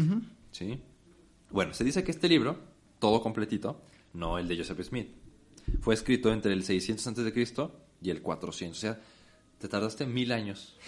[0.57, 0.81] Sí.
[1.51, 2.59] Bueno, se dice que este libro,
[2.99, 3.83] todo completito,
[4.15, 5.11] no el de Joseph Smith,
[5.81, 8.79] fue escrito entre el 600 antes de Cristo y el 400.
[8.79, 8.99] O sea,
[9.59, 10.79] te tardaste mil años,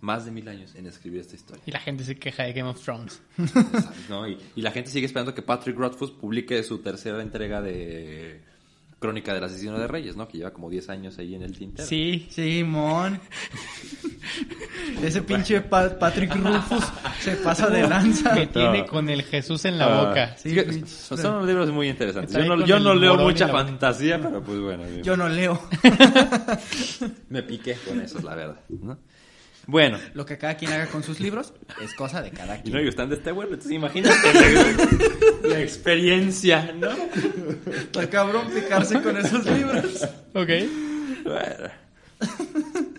[0.00, 1.60] más de mil años en escribir esta historia.
[1.66, 3.20] Y la gente se queja de Game of Thrones.
[4.08, 4.28] ¿no?
[4.28, 8.42] Y, y la gente sigue esperando que Patrick Rothfuss publique su tercera entrega de
[9.06, 10.26] Crónica del Asesino de Reyes, ¿no?
[10.28, 11.86] Que lleva como 10 años ahí en el tintero.
[11.88, 12.26] Sí.
[12.30, 13.20] Simón.
[15.02, 16.84] Ese pinche Pa- Patrick Rufus
[17.20, 18.34] se pasa de lanza.
[18.34, 20.36] Me tiene con el Jesús en la Ah, boca.
[20.36, 22.34] Sí, pinche- son, son libros muy interesantes.
[22.34, 23.64] Yo no, yo leo mucha boca.
[23.64, 24.84] fantasía, pero pues bueno.
[25.02, 25.60] Yo no leo.
[27.28, 28.60] me piqué con eso, es la verdad.
[28.68, 28.98] ¿no?
[29.66, 31.52] Bueno, Lo que cada quien haga con sus libros
[31.82, 32.74] es cosa de cada y quien.
[32.74, 34.14] no, y están de este vuelo, entonces imagínate
[35.42, 36.90] la, la experiencia, ¿no?
[37.72, 40.04] Está cabrón picarse con esos libros.
[40.34, 40.50] Ok.
[41.24, 41.70] Bueno.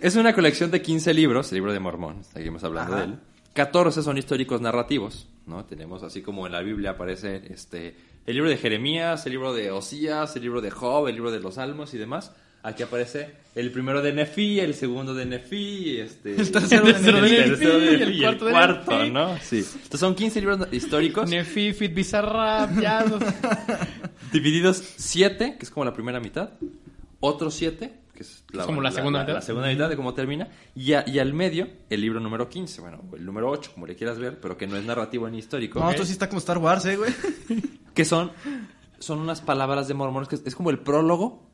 [0.01, 3.05] Es una colección de 15 libros, el libro de Mormón, seguimos hablando Ajá.
[3.05, 3.20] de él.
[3.53, 5.65] 14 son históricos narrativos, ¿no?
[5.65, 7.95] Tenemos así como en la Biblia aparece este
[8.28, 11.39] el libro de Jeremías, el libro de Osías, el libro de Job, el libro de
[11.39, 12.34] los Salmos y demás.
[12.68, 17.01] Aquí aparece el primero de Nefi, el segundo de Nefi, este, El tercero de el
[17.01, 19.11] Nefi, tercero de el Nefi y el cuarto de cuarto, Nefi.
[19.11, 19.38] ¿no?
[19.41, 19.57] Sí.
[19.59, 23.24] Entonces son 15 libros históricos Nefi, Fit los-
[24.34, 26.49] divididos 7, que es como la primera mitad,
[27.22, 29.34] otros 7, que es la, como la segunda mitad.
[29.36, 32.82] La segunda mitad de cómo termina, y, a- y al medio el libro número 15,
[32.82, 35.80] bueno, el número 8, como le quieras ver, pero que no es narrativo ni histórico,
[35.80, 37.11] No, esto sí está como Star Wars, eh, güey.
[37.93, 38.32] que son,
[38.99, 41.47] son unas palabras de mormones, que es, es como el prólogo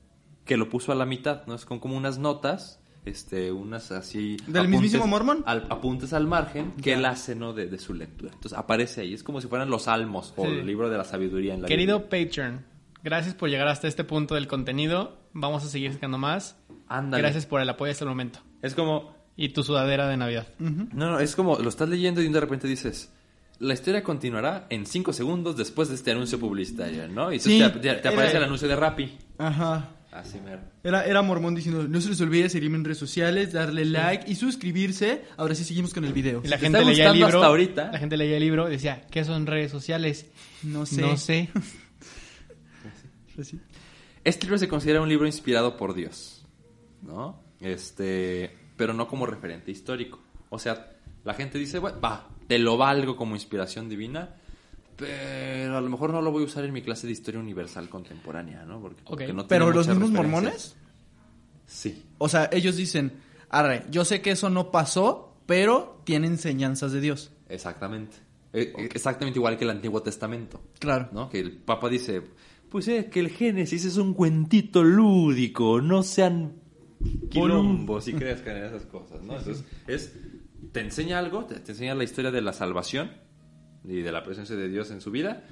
[0.46, 1.56] que lo puso a la mitad, ¿no?
[1.56, 4.38] Es con como unas notas, este, unas así...
[4.48, 5.44] ¿Del mismísimo Mormón?
[5.46, 7.54] Al, apuntes al margen que él hace, ¿no?
[7.54, 8.32] De, de su lectura.
[8.34, 10.52] Entonces aparece ahí, es como si fueran los salmos o Sí.
[10.52, 12.04] el libro de la sabiduría en la Querido.
[12.10, 12.66] Patreon,
[13.04, 15.18] gracias por llegar hasta este punto del contenido.
[15.34, 16.58] Vamos a seguir sacando más.
[16.88, 17.22] Ándale.
[17.24, 18.40] Gracias por el apoyo hasta el momento.
[18.62, 20.48] Es como, Y tu sudadera de Navidad.
[20.60, 23.12] No, no, es como lo estás leyendo y de repente dices,
[23.60, 27.32] la historia continuará en 5 segundos después de este anuncio publicitario, ¿no?
[27.34, 29.18] Y Sí, te, te- te aparece era- el anuncio de Rappi.
[29.40, 29.90] Ajá.
[30.14, 30.62] Así mero.
[30.84, 34.36] Era, era Mormón diciendo, no se les olvide seguirme en redes sociales, darle like y
[34.36, 35.24] suscribirse.
[35.38, 36.42] Ahora sí seguimos con el video.
[36.44, 37.40] Y la te gente está leía el gustando libro.
[37.40, 37.92] hasta ahorita.
[37.92, 40.28] La gente leía el libro y decía, ¿qué son redes sociales?
[40.62, 41.02] No sé.
[41.02, 41.50] No sé.
[43.36, 43.60] Pues sí.
[44.24, 46.46] Este libro se considera un libro inspirado por Dios,
[47.02, 47.42] ¿no?
[47.60, 50.20] Este, pero no como referente histórico.
[50.50, 50.92] O sea,
[51.24, 54.36] la gente dice, bueno, va, te lo valgo como inspiración divina,
[55.06, 57.90] pero a lo mejor no lo voy a usar en mi clase de historia universal
[57.90, 58.80] contemporánea, ¿no?
[58.82, 60.76] Porque, porque no Pero los mismos mormones,
[61.66, 62.04] Sí.
[62.18, 63.14] o sea, ellos dicen,
[63.50, 67.32] arre, yo sé que eso no pasó, pero tiene enseñanzas de Dios.
[67.50, 68.18] Exactamente.
[68.54, 71.10] Eh, Exactamente igual que el Antiguo Testamento, Claro.
[71.12, 71.30] ¿no?
[71.30, 72.22] Que el Papa dice,
[72.70, 76.54] pues es que el Génesis es un cuentito lúdico, no sean
[77.30, 79.38] quilombos y crezcan en esas cosas, ¿no?
[79.38, 80.14] Entonces, es,
[80.72, 83.12] te enseña algo, te, te enseña la historia de la salvación
[83.86, 85.44] y de la presencia de Dios en su vida,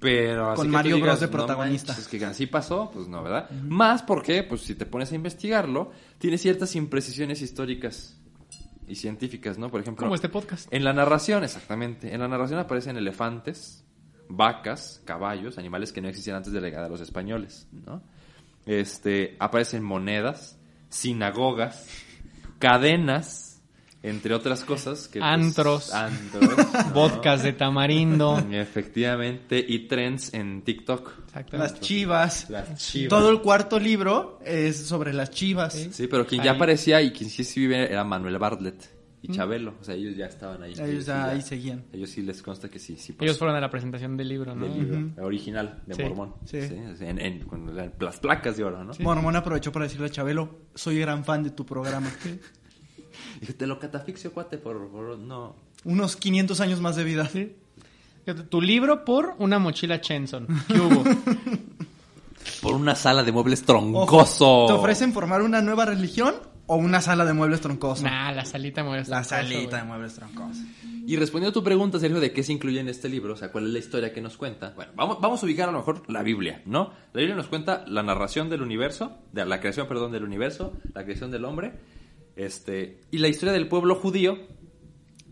[0.00, 1.92] pero así Con que Mario digas, Bros de "No protagonista".
[1.92, 3.50] manches, es que así pasó, pues no, ¿verdad?
[3.50, 8.20] Más porque, pues si te pones a investigarlo, tiene ciertas imprecisiones históricas
[8.86, 9.70] y científicas, ¿no?
[9.70, 10.72] Por ejemplo, Como este podcast.
[10.72, 12.14] en la narración, exactamente.
[12.14, 13.84] En la narración aparecen elefantes,
[14.28, 18.02] vacas, caballos, animales que no existían antes de la llegada de los españoles, ¿no?
[18.66, 20.58] Este, aparecen monedas,
[20.90, 21.86] sinagogas,
[22.58, 23.47] cadenas,
[24.02, 25.18] Entre otras cosas que...
[25.18, 25.92] pues, Antros.
[26.40, 26.92] ¿no?
[26.94, 28.38] Vodkas de tamarindo.
[28.50, 31.10] Efectivamente, y trends en TikTok.
[31.26, 31.56] Exacto.
[31.58, 32.48] Las chivas.
[32.48, 33.08] Las chivas.
[33.10, 35.74] Todo el cuarto libro es sobre las chivas.
[35.90, 36.46] Sí, pero quien Ahí.
[36.46, 39.74] ya aparecía y quien sí sí vive era Manuel Bartlett y Chabelo.
[39.80, 40.74] O sea, ellos ya estaban ahí.
[40.74, 41.84] Ellos sí ya ahí seguían.
[41.92, 43.16] Ellos sí les consta que sí, sí.
[43.20, 44.64] Ellos fueron a la presentación del libro, ¿no?
[44.64, 46.02] del libro original de Sí.
[46.04, 46.34] Mormón.
[46.44, 46.58] Sí.
[46.58, 48.92] en, en- con la- las placas de oro, ¿no?
[49.00, 52.08] Mormón aprovechó para decirle a Chabelo, soy gran fan de tu programa.
[53.40, 55.54] Dije, te lo catafixio, cuate, por, por- No.
[55.84, 57.24] Unos 500 años más de vida.
[57.26, 60.46] Fíjate, Tu libro por una mochila Chenson.
[60.68, 61.04] ¿Qué hubo?
[62.62, 64.64] Por una sala de muebles Ojo, troncoso.
[64.66, 66.34] ¿Te ofrecen formar una nueva religión
[66.66, 68.04] o una sala de muebles troncoso?
[68.04, 70.60] nah, la salita me La salita de muebles troncoso.
[71.06, 73.50] Y respondiendo a tu pregunta, Sergio, de qué se incluye en este libro, o sea,
[73.50, 74.72] cuál es la historia que nos cuenta.
[74.76, 76.90] Bueno, vamos, vamos a ubicar a lo mejor la Biblia, ¿no?
[77.12, 81.04] La Biblia nos cuenta la narración del universo, de la creación, perdón, del universo, la
[81.04, 81.72] creación del hombre,
[82.38, 84.38] este, y la historia del pueblo judío,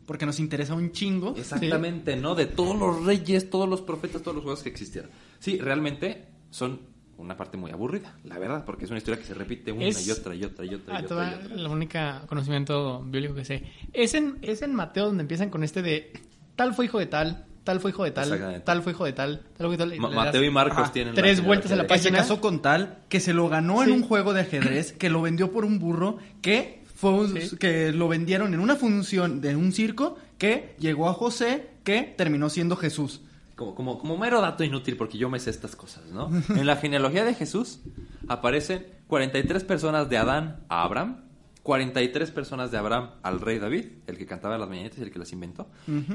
[0.06, 1.34] Porque nos interesa un chingo.
[1.36, 2.34] exactamente, ¿no?
[2.34, 5.10] De todos los reyes, todos los profetas, todos los juegos que existieron.
[5.38, 6.80] Sí, realmente son
[7.18, 10.06] una parte muy aburrida, la verdad, porque es una historia que se repite una Es-
[10.06, 11.08] y otra y otra y otra y Ah, otra.
[11.08, 11.54] toda y otra.
[11.56, 11.98] el único
[12.28, 13.64] conocimiento bíblico que sé.
[13.92, 16.12] Es en, es en Mateo donde empiezan con este de
[16.56, 19.40] tal fue hijo de tal, tal fue hijo de tal, tal fue hijo de tal,
[19.56, 20.14] tal fue hijo de tal.
[20.14, 22.18] Mateo y Marcos Ajá, tienen tres la vueltas a la Que se página.
[22.18, 23.90] casó con tal, que se lo ganó Sí.
[23.90, 27.56] en un juego de ajedrez, que lo vendió por un burro, que fue un- Sí.
[27.56, 32.48] que lo vendieron en una función de un circo, que llegó a José, que terminó
[32.50, 33.20] siendo Jesús.
[33.54, 36.28] Como, como, como mero dato inútil, porque yo me sé estas cosas, ¿no?
[36.60, 37.80] En la genealogía de Jesús
[38.28, 41.22] aparecen 43 personas de Adán a Abraham,
[41.62, 45.18] 43 personas de Abraham al rey David, el que cantaba las mañanitas y el que
[45.18, 45.68] las inventó,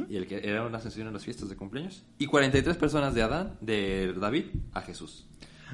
[0.10, 3.22] y el que era una sesión en las fiestas de cumpleaños, y 43 personas de
[3.24, 5.26] Adán, de David, a Jesús.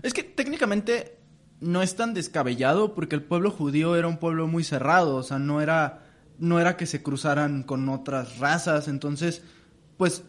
[0.04, 1.18] Es que técnicamente
[1.60, 5.40] no es tan descabellado porque el pueblo judío era un pueblo muy cerrado, o sea,
[5.40, 6.04] no era
[6.40, 9.44] no era que se cruzaran con otras razas, entonces
[9.98, 10.24] pues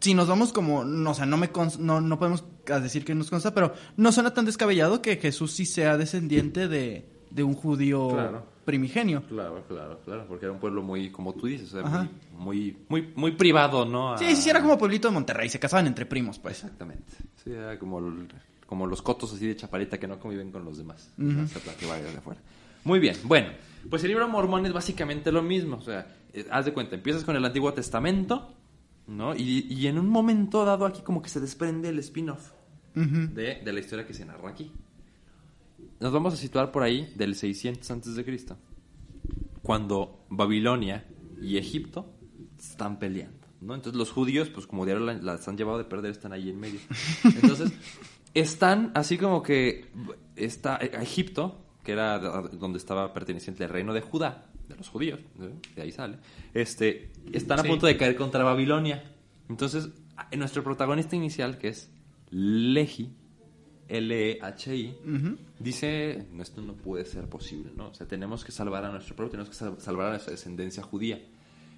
[0.00, 2.44] si nos vamos como, no, o sea, no me no, no podemos
[2.82, 7.08] decir que nos consta, pero no suena tan descabellado que Jesús sí sea descendiente de,
[7.30, 8.46] de un judío Claro.
[8.64, 9.22] primigenio.
[9.28, 12.08] Claro, claro, claro, porque era un pueblo muy, como tú dices, o sea, Ajá.
[12.32, 14.12] muy, muy, muy, muy privado, ¿no?
[14.12, 16.56] A- Sí, sí, sí, era como pueblito de Monterrey, se casaban entre primos, pues.
[16.62, 17.12] Exactamente.
[17.42, 18.28] Sí, era como, el-
[18.66, 21.10] como los cotos así de chaparita que no conviven con los demás.
[21.16, 22.40] Para que vayas de afuera.
[22.84, 23.48] Muy bien, bueno.
[23.90, 25.76] Pues el libro Mormón es básicamente lo mismo.
[25.76, 28.52] O sea, eh, haz de cuenta, empiezas con el Antiguo Testamento,
[29.06, 29.34] ¿no?
[29.36, 32.50] Y, y en un momento dado aquí como que se desprende el spin-off
[32.96, 33.28] Ujú.
[33.34, 34.72] de, de la historia que se narra aquí.
[36.00, 38.56] Nos vamos a situar por ahí del 600 antes de Cristo,
[39.62, 41.04] cuando Babilonia
[41.40, 42.12] y Egipto
[42.58, 43.74] están peleando, ¿no?
[43.74, 46.58] Entonces los judíos, pues como diario la- las han llevado de perder, están ahí en
[46.60, 46.80] medio.
[47.24, 47.72] Entonces
[48.40, 49.86] están así como que
[50.36, 54.88] está eh, Egipto, que era de- donde estaba perteneciente el reino de Judá, de los
[54.88, 55.20] judíos,
[55.74, 56.18] de ahí sale,
[56.54, 57.68] este, están a Sí.
[57.68, 59.04] punto de caer contra Babilonia.
[59.48, 59.88] Entonces,
[60.36, 61.88] nuestro protagonista inicial, que es
[62.30, 63.12] Lehi,
[63.88, 64.94] L-E-H-I,
[65.60, 67.88] dice, no, esto no puede ser posible, ¿no?
[67.90, 70.82] O sea, tenemos que salvar a nuestro pueblo, tenemos que sal- salvar a nuestra descendencia
[70.82, 71.20] judía.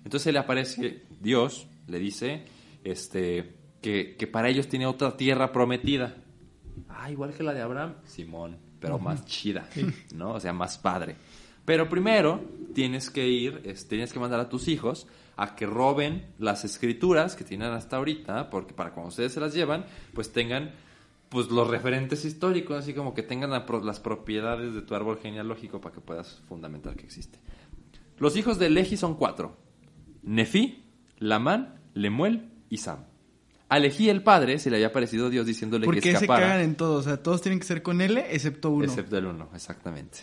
[0.05, 2.45] Entonces le aparece Dios, le dice,
[2.85, 3.53] este,
[3.83, 6.17] que, que para ellos tiene otra tierra prometida.
[6.89, 9.69] Ah, igual que la de Abraham, Simón, pero más chida,
[10.15, 10.33] ¿no?
[10.33, 11.17] O sea, más padre.
[11.65, 12.41] Pero primero
[12.75, 15.07] tienes que ir, es- tienes que mandar a tus hijos
[15.37, 19.55] a que roben las escrituras que tienen hasta ahorita, porque para cuando ustedes se las
[19.55, 20.73] llevan, pues tengan
[21.29, 25.79] pues los referentes históricos, así como que tengan la las propiedades de tu árbol genealógico
[25.81, 27.39] para que puedas fundamentar que existe.
[28.19, 29.57] Los hijos de Lehi son cuatro.
[30.23, 30.83] Nefi,
[31.19, 33.05] Lamán, Lemuel y Sam.
[33.69, 36.47] A Lehi el padre se le había parecido Dios diciéndole ¿Por que qué se escapara.
[36.47, 36.97] cagan en todo?
[36.97, 38.85] O sea, todos tienen que ser con L excepto uno.
[38.85, 40.21] Excepto el uno, exactamente.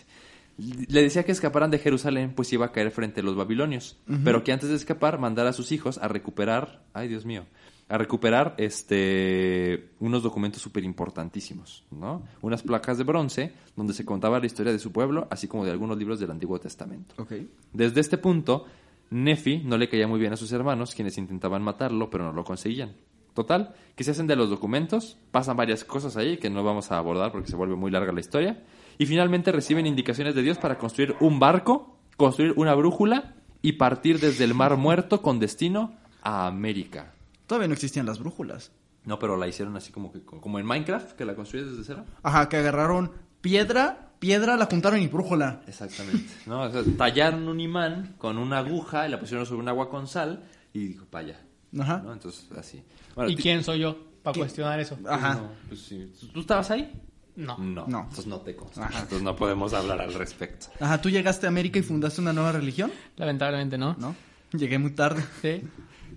[0.58, 3.98] Le decía que escaparan de Jerusalén, pues iba a caer frente a los babilonios.
[4.24, 7.44] Pero que antes de escapar, mandara a sus hijos a recuperar, ay Dios mío,
[7.88, 12.24] a recuperar este unos documentos súper importantísimos, ¿no?
[12.40, 15.70] Unas placas de bronce donde se contaba la historia de su pueblo, así como de
[15.70, 17.14] algunos libros del Antiguo Testamento.
[17.18, 17.32] Ok.
[17.72, 18.64] Desde este punto,
[19.10, 22.44] Nefi no le caía muy bien a sus hermanos, quienes intentaban matarlo, pero no lo
[22.44, 22.94] conseguían.
[23.36, 26.96] Total, que se hacen de los documentos, pasan varias cosas ahí que no vamos a
[26.96, 28.64] abordar porque se vuelve muy larga la historia,
[28.96, 34.20] y finalmente reciben indicaciones de Dios para construir un barco, construir una brújula y partir
[34.20, 37.12] desde el Mar Muerto con destino a América.
[37.46, 38.72] Todavía no existían las brújulas.
[39.04, 42.06] No, pero la hicieron así como que como en Minecraft, que la construyes desde cero.
[42.22, 43.12] Ajá, que agarraron
[43.42, 45.60] piedra, piedra, la juntaron y brújula.
[45.66, 46.32] Exactamente.
[46.46, 46.62] ¿no?
[46.62, 50.08] O sea, tallaron un imán con una aguja y la pusieron sobre un agua con
[50.08, 51.40] sal y dijo, para allá.
[51.78, 52.00] Ajá.
[52.02, 52.14] ¿no?
[52.14, 52.82] Entonces, así.
[53.16, 54.40] Bueno, ¿Y quién soy yo para ¿Qué?
[54.40, 54.96] cuestionar eso?
[55.08, 55.34] Ajá.
[55.34, 56.12] no, pues sí.
[56.20, 56.92] ¿Tú- ¿Tú estabas ahí?
[57.34, 57.58] No.
[57.58, 58.00] No, No.
[58.02, 58.84] entonces no te consta.
[58.86, 59.00] Ajá.
[59.00, 60.66] Entonces no podemos hablar al respecto.
[60.80, 62.92] Ajá, ¿tú llegaste a América y fundaste una nueva religión?
[63.16, 63.94] Lamentablemente no.
[63.98, 64.14] No.
[64.52, 65.24] Llegué muy tarde.
[65.42, 65.62] Sí.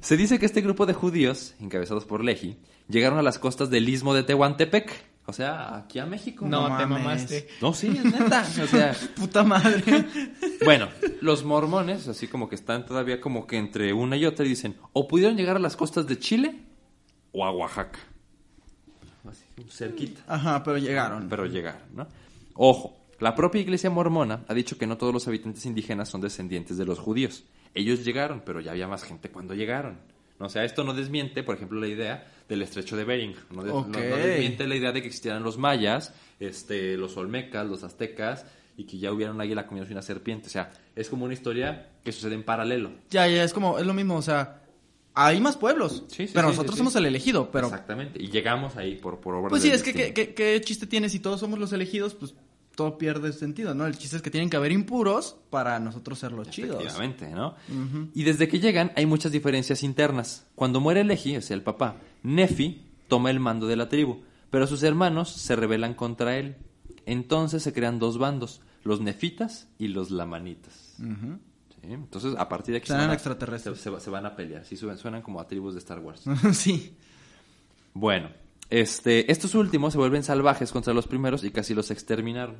[0.01, 3.89] Se dice que este grupo de judíos, encabezados por Lehi, llegaron a las costas del
[3.89, 4.91] istmo de Tehuantepec,
[5.25, 6.45] o sea, aquí a México.
[6.47, 7.03] No, No te mames.
[7.05, 7.47] mamaste.
[7.61, 8.45] No, sí, es neta.
[8.63, 9.83] O sea, Puta madre.
[10.63, 10.87] bueno,
[11.21, 14.77] los mormones, así como que están todavía como que entre una y otra y dicen,
[14.93, 16.63] o pudieron llegar a las costas de Chile
[17.31, 17.99] o a Oaxaca.
[19.29, 20.21] Así, cerquita.
[20.27, 21.27] Ajá, pero llegaron.
[21.29, 22.07] Pero llegaron, ¿no?
[22.55, 26.77] Ojo, la propia iglesia mormona ha dicho que no todos los habitantes indígenas son descendientes
[26.77, 27.43] de los judíos.
[27.73, 29.99] Ellos llegaron, pero ya había más gente cuando llegaron.
[30.39, 30.45] ¿no?
[30.45, 33.35] O sea, esto no desmiente, por ejemplo, la idea del estrecho de Bering.
[33.51, 33.97] No, des- no- Ok.
[33.97, 38.45] no desmiente la idea de que existieran los mayas, este, los olmecas, los aztecas,
[38.77, 40.47] y que ya hubiera un águila comiéndose una serpiente.
[40.47, 42.91] O sea, es como una historia que sucede en paralelo.
[43.09, 44.61] Ya, ya, es como, es lo mismo, o sea,
[45.13, 46.03] hay más pueblos.
[46.07, 47.67] Sí, sí, pero sí, nosotros somos el elegido, pero...
[47.67, 48.21] Exactamente.
[48.21, 49.93] Y llegamos ahí por, por obra Pues sí, es que.
[49.93, 52.15] ¿qué, qué, qué chiste tiene si todos somos los elegidos?
[52.15, 52.33] Pues
[52.79, 53.85] todo pierde sentido, ¿no?
[53.85, 56.77] El chiste es que tienen que haber impuros para nosotros ser los chidos.
[56.77, 57.55] Efectivamente, ¿no?
[58.13, 60.47] Y desde que llegan hay muchas diferencias internas.
[60.55, 64.65] Cuando muere Lehi, o sea, el papá, Nefi toma el mando de la tribu, pero
[64.65, 66.55] sus hermanos se rebelan contra él.
[67.05, 70.95] Entonces se crean dos bandos, los nefitas y los lamanitas.
[70.99, 71.37] Ujú.
[71.81, 71.91] ¿Sí?
[71.93, 73.79] Entonces, a partir de aquí se van, a, extraterrestres.
[73.79, 74.65] se, se- se van a pelear.
[74.65, 76.23] Sí, suenan, suenan como a tribus de Star Wars.
[76.53, 76.95] sí.
[77.93, 78.29] Bueno,
[78.69, 82.57] este, estos últimos se vuelven salvajes contra los primeros y casi los exterminaron.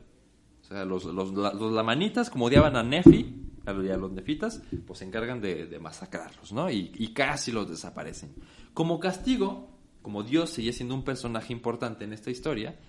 [0.64, 4.12] O sea, los, los, la- los lamanitas, como odiaban a Nefi, a los, a los
[4.12, 6.70] nefitas, pues se encargan de, de masacrarlos, ¿no?
[6.70, 8.34] Y, y casi los desaparecen.
[8.74, 9.70] Como castigo,
[10.02, 12.80] como Dios sigue siendo un personaje importante en esta historia,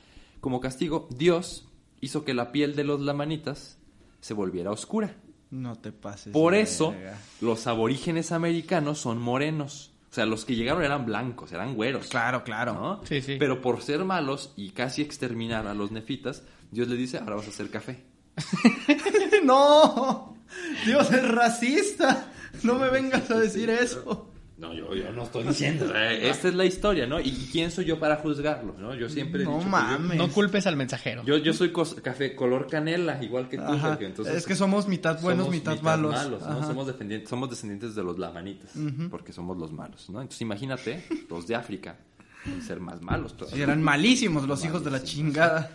[0.41, 1.67] como castigo, Dios
[2.01, 3.79] hizo que la piel de los lamanitas
[4.21, 5.17] se volviera oscura.
[5.51, 6.33] No te pases.
[6.33, 7.19] Por eso, verga.
[7.41, 9.91] los aborígenes americanos son morenos.
[10.11, 12.09] O sea, los que llegaron eran blancos, eran güeros.
[12.09, 12.75] Claro, claro.
[12.75, 13.01] ¿no?
[13.05, 13.37] Sí, sí.
[13.39, 17.47] Pero por ser malos y casi exterminar a los nefitas, Dios le dice, ahora vas
[17.47, 18.03] a hacer café.
[19.45, 20.37] ¡No!
[20.85, 22.27] Dios es racista.
[22.63, 24.30] No me vengas a decir eso.
[24.61, 25.91] No, yo, yo no estoy diciendo.
[25.97, 27.19] eh, esta es la historia, ¿no?
[27.19, 28.75] ¿Y quién soy yo para juzgarlo?
[28.79, 28.95] ¿no?
[28.95, 30.19] Yo siempre he No dicho que mames.
[30.19, 31.25] No culpes al mensajero.
[31.25, 33.63] Yo, yo soy café color canela, igual que tú.
[34.01, 36.15] Entonces, es que somos mitad buenos, somos mitad, malos.
[36.43, 36.63] ¿no?
[36.67, 38.73] Somos, descendientes, somos descendientes de los lamanitas,
[39.11, 40.21] porque somos los malos, ¿no?
[40.21, 41.97] Entonces imagínate, los de África,
[42.45, 43.57] pueden ser más malos todavía.
[43.57, 45.71] Sí, eran malísimos los hijos de la chingada.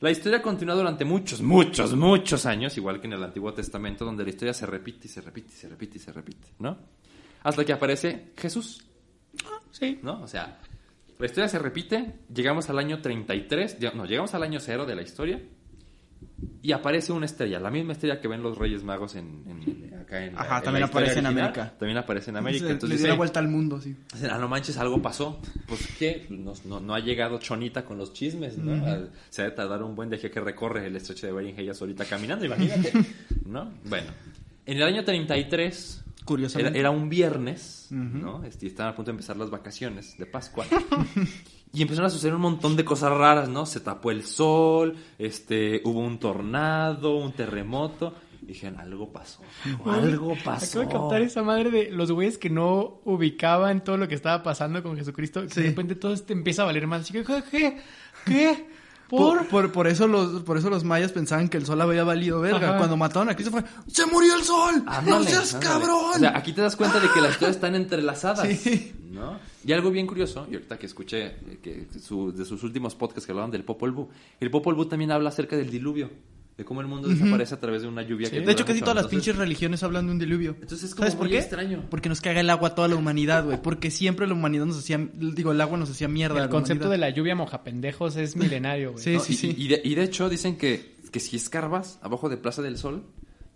[0.00, 4.24] La historia continúa durante muchos, muchos, muchos años, igual que en el Antiguo Testamento, donde
[4.24, 6.78] la historia se repite y se repite y se repite y se repite, ¿no?
[7.42, 8.84] Hasta que aparece Jesús,
[9.70, 9.98] Sí.
[10.02, 10.20] ¿no?
[10.22, 10.58] O sea,
[11.18, 14.94] la historia se repite, llegamos al año 33, ya- no, llegamos al año cero de
[14.94, 15.40] la historia,
[16.62, 20.24] y aparece una estrella, la misma estrella que ven los Reyes Magos en, en- acá
[20.24, 21.78] en la- Ajá, en también la historia aparece en original, América.
[21.78, 22.70] También aparece en América.
[22.70, 23.96] Entonces le dio la vuelta al mundo, sí.
[24.30, 25.40] Ah, no manches, algo pasó.
[25.66, 28.84] Pues que no, no, no ha llegado Chonita con los chismes, ¿no?
[28.84, 32.04] Al- Se debe tardar un buen día que recorre el estrecho de Bering ella solita
[32.04, 32.92] caminando, imagínate.
[33.46, 33.72] ¿No?
[33.84, 34.10] Bueno,
[34.66, 36.78] en el año 33, era, Curiosamente.
[36.78, 38.44] era un viernes, ¿no?
[38.44, 40.66] Este, estaban a punto de empezar las vacaciones de Pascua.
[41.72, 43.64] Y empezaron a suceder un montón de cosas raras, ¿no?
[43.64, 48.12] Se tapó el sol, este, hubo un tornado, un terremoto.
[48.42, 49.40] Y dijeron, algo pasó.
[49.84, 50.80] Algo pasó.
[50.80, 54.42] Acabo de captar esa madre de los güeyes que no ubicaban todo lo que estaba
[54.42, 55.46] pasando con Jesucristo.
[55.46, 55.60] que.
[55.60, 57.02] De repente todo te empieza a valer más.
[57.02, 57.42] Así que, ¿qué?
[57.50, 57.76] ¿Qué?
[58.24, 58.66] ¿Qué?
[59.10, 59.72] Por, ¿Por?
[59.72, 62.68] por, eso los, por eso los mayas pensaban que el sol había valido verga.
[62.70, 62.78] Ajá.
[62.78, 64.84] Cuando mataron a Cristo fue, ¡se murió el sol!
[65.04, 65.72] ¡No seas ándale.
[65.72, 66.12] cabrón!
[66.14, 68.48] O sea, aquí te das cuenta de que las historias están entrelazadas.
[68.60, 68.92] Sí.
[69.10, 69.38] ¿no?
[69.64, 73.26] Y algo bien curioso, y ahorita que escuché eh, que su- de sus últimos podcasts
[73.26, 74.08] que hablaban del Popol Vuh,
[74.38, 76.08] el Popol Vuh también habla acerca del diluvio,
[76.60, 78.36] de cómo el mundo desaparece a través de una lluvia Sí.
[78.36, 80.50] que de hecho, casi todas las Entonces, pinches religiones hablan de un diluvio.
[80.60, 81.38] Entonces es como ¿Sabes por muy qué?
[81.38, 81.84] extraño.
[81.90, 83.60] Porque nos caga el agua a toda la humanidad, güey.
[83.62, 86.34] Porque siempre la humanidad nos hacía, digo, el agua nos hacía mierda.
[86.36, 87.08] a El la concepto de humanidad.
[87.08, 89.02] la lluvia mojapendejos es milenario, güey.
[89.02, 89.20] Sí, ¿no?
[89.20, 89.54] sí, y, sí.
[89.56, 93.04] y de, y de hecho dicen que, que si escarbas abajo de Plaza del Sol,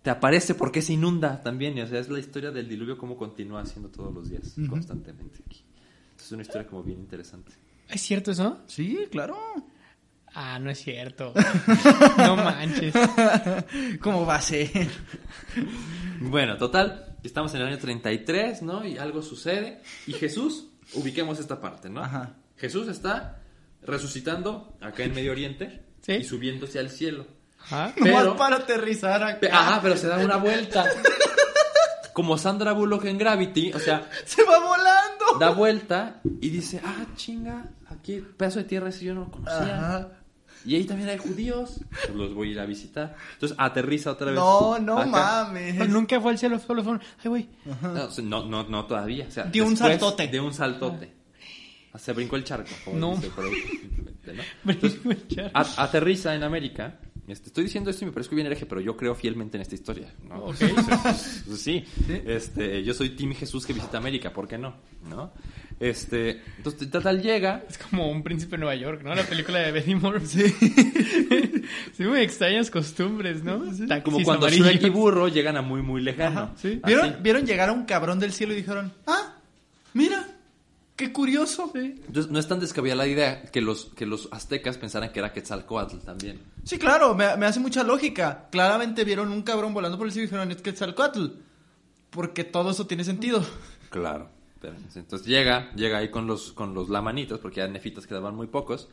[0.01, 1.77] te aparece porque se inunda también.
[1.77, 5.43] y, o sea, es la historia del diluvio como continúa haciendo todos los días, constantemente
[5.45, 5.63] aquí.
[6.19, 7.51] Es una historia como bien interesante.
[7.87, 8.57] ¿Es cierto eso?
[8.65, 9.37] Sí, claro.
[10.35, 11.33] Ah, no es cierto.
[12.17, 12.93] no manches.
[14.01, 14.69] ¿Cómo va a ser?
[16.19, 18.85] Bueno, total, estamos en el año 33, ¿no?
[18.85, 19.81] Y algo sucede.
[20.07, 22.03] Y Jesús, ubiquemos esta parte, ¿no?
[22.03, 22.33] Ajá.
[22.57, 23.39] Jesús está
[23.83, 26.13] resucitando acá en Medio Oriente Sí.
[26.13, 27.27] y subiéndose al cielo.
[27.63, 27.93] Ajá.
[27.95, 29.47] Pero- Nomás para aterrizar acá.
[29.51, 30.85] Ajá, pero se da una vuelta.
[32.13, 35.39] Como Sandra Bullock en Gravity, o sea, ¡Se va volando!
[35.39, 39.75] da vuelta y dice, ah, chinga, aquí pedazo de tierra ese yo no lo conocía.
[39.77, 40.09] Ajá.
[40.65, 43.15] Y ahí también hay judíos, pues los voy a ir a visitar.
[43.33, 44.35] Entonces aterriza otra vez.
[44.35, 45.05] No, no acá.
[45.09, 45.75] mames.
[45.77, 47.01] Pero nunca fue al cielo, solo fueron.
[47.23, 47.49] Ay, güey.
[47.81, 49.25] No, no, no, no todavía.
[49.27, 50.27] O sea, Dio un saltote.
[50.27, 51.13] De un saltote.
[51.97, 52.71] Se brincó el charco.
[52.83, 53.15] como No.
[53.15, 53.53] dice por ahí.
[54.65, 55.43] ¿no?
[55.77, 56.99] aterriza en América.
[57.27, 59.73] Este, estoy diciendo esto y me parece bien hereje, pero yo creo fielmente en esta
[59.73, 60.13] historia.
[60.27, 60.53] ¿no?
[61.57, 64.75] sí, Este, yo soy Team Jesús que visita América, ¿por qué no?
[65.09, 65.31] ¿No?
[65.79, 67.63] Este, entonces tal llega.
[67.67, 69.13] Es como un príncipe de Nueva York, ¿no?
[69.13, 70.25] La película de Betty Moore.
[70.25, 70.47] Sí.
[71.97, 73.63] sí, muy extrañas costumbres, ¿no?
[74.03, 76.53] Como cuando Shrek y Burro llegan a muy, muy lejano.
[76.57, 76.79] ¿sí?
[76.85, 79.35] ¿Vieron, ¿Vieron llegar a un cabrón del cielo y dijeron, ah,
[79.93, 80.34] mira,
[80.95, 81.71] Qué curioso.
[81.73, 85.33] Entonces, no es tan descabellada la idea que los, que los aztecas pensaran que era
[85.33, 86.39] Quetzalcoatl también.
[86.63, 88.47] Sí, claro, me, me, hace mucha lógica.
[88.49, 91.27] Claramente vieron un cabrón volando por el cielo y dijeron, es Quetzalcoatl.
[92.11, 93.45] Porque todo eso tiene sentido.
[93.89, 94.29] Claro.
[94.95, 98.89] Entonces llega, llega ahí con los, con los lamanitos, porque ya nefitas quedaban muy pocos.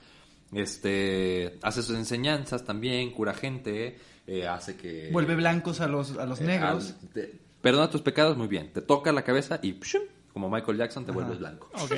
[0.53, 5.09] Este, hace sus enseñanzas también, cura gente, eh, hace que...
[5.11, 6.94] Vuelve blancos a los, a los eh, negros.
[7.62, 8.72] perdona tus pecados, muy bien.
[8.72, 9.72] Te toca la cabeza y
[10.32, 11.70] como Michael Jackson te vuelves blanco.
[11.82, 11.92] Ok.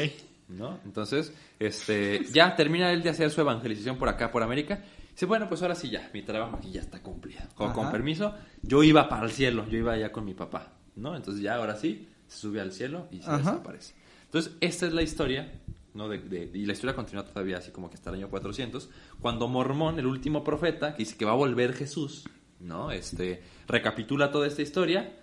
[0.49, 0.79] ¿No?
[0.85, 4.85] Entonces, este, ya termina él de hacer su evangelización por acá, por América.
[5.11, 7.41] Dice, bueno, pues ahora sí ya, mi trabajo aquí ya está cumplido.
[7.55, 11.17] Con, con permiso, yo iba para el cielo, yo iba allá con mi papá, ¿no?
[11.17, 13.95] Entonces ya ahora sí, se sube al cielo y se desaparece.
[14.25, 15.53] Entonces, esta es la historia,
[15.95, 16.09] ¿no?
[16.09, 19.99] De, y la historia continúa todavía así como que hasta el año 400, cuando Mormón,
[19.99, 22.29] el último profeta, que dice que va a volver Jesús,
[22.59, 22.91] ¿no?
[22.91, 25.17] Este, recapitula toda esta historia,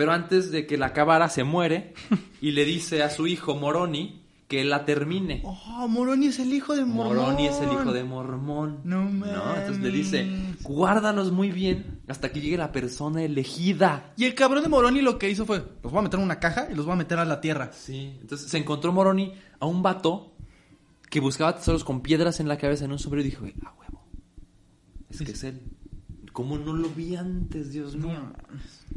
[0.00, 1.92] pero antes de que la acabara se muere
[2.40, 5.42] y le dice a su hijo Moroni, que la termine.
[5.44, 7.18] Oh, Moroni es el hijo de Mormón.
[7.18, 8.80] Moroni es el hijo de Mormón.
[8.84, 9.26] No, ¿no?
[9.56, 10.26] Entonces le dice,
[10.62, 14.14] guárdalos muy bien hasta que llegue la persona elegida.
[14.16, 16.40] Y el cabrón de Moroni lo que hizo fue, los voy a meter en una
[16.40, 17.70] caja y los voy a meter a la tierra.
[17.74, 20.32] Sí, entonces se encontró Moroni a un vato
[21.10, 24.02] que buscaba tesoros con piedras en la cabeza en un sombrero y dijo, a huevo,
[25.10, 25.60] es que es él.
[26.40, 28.32] ¿Cómo no lo vi antes, Dios mío?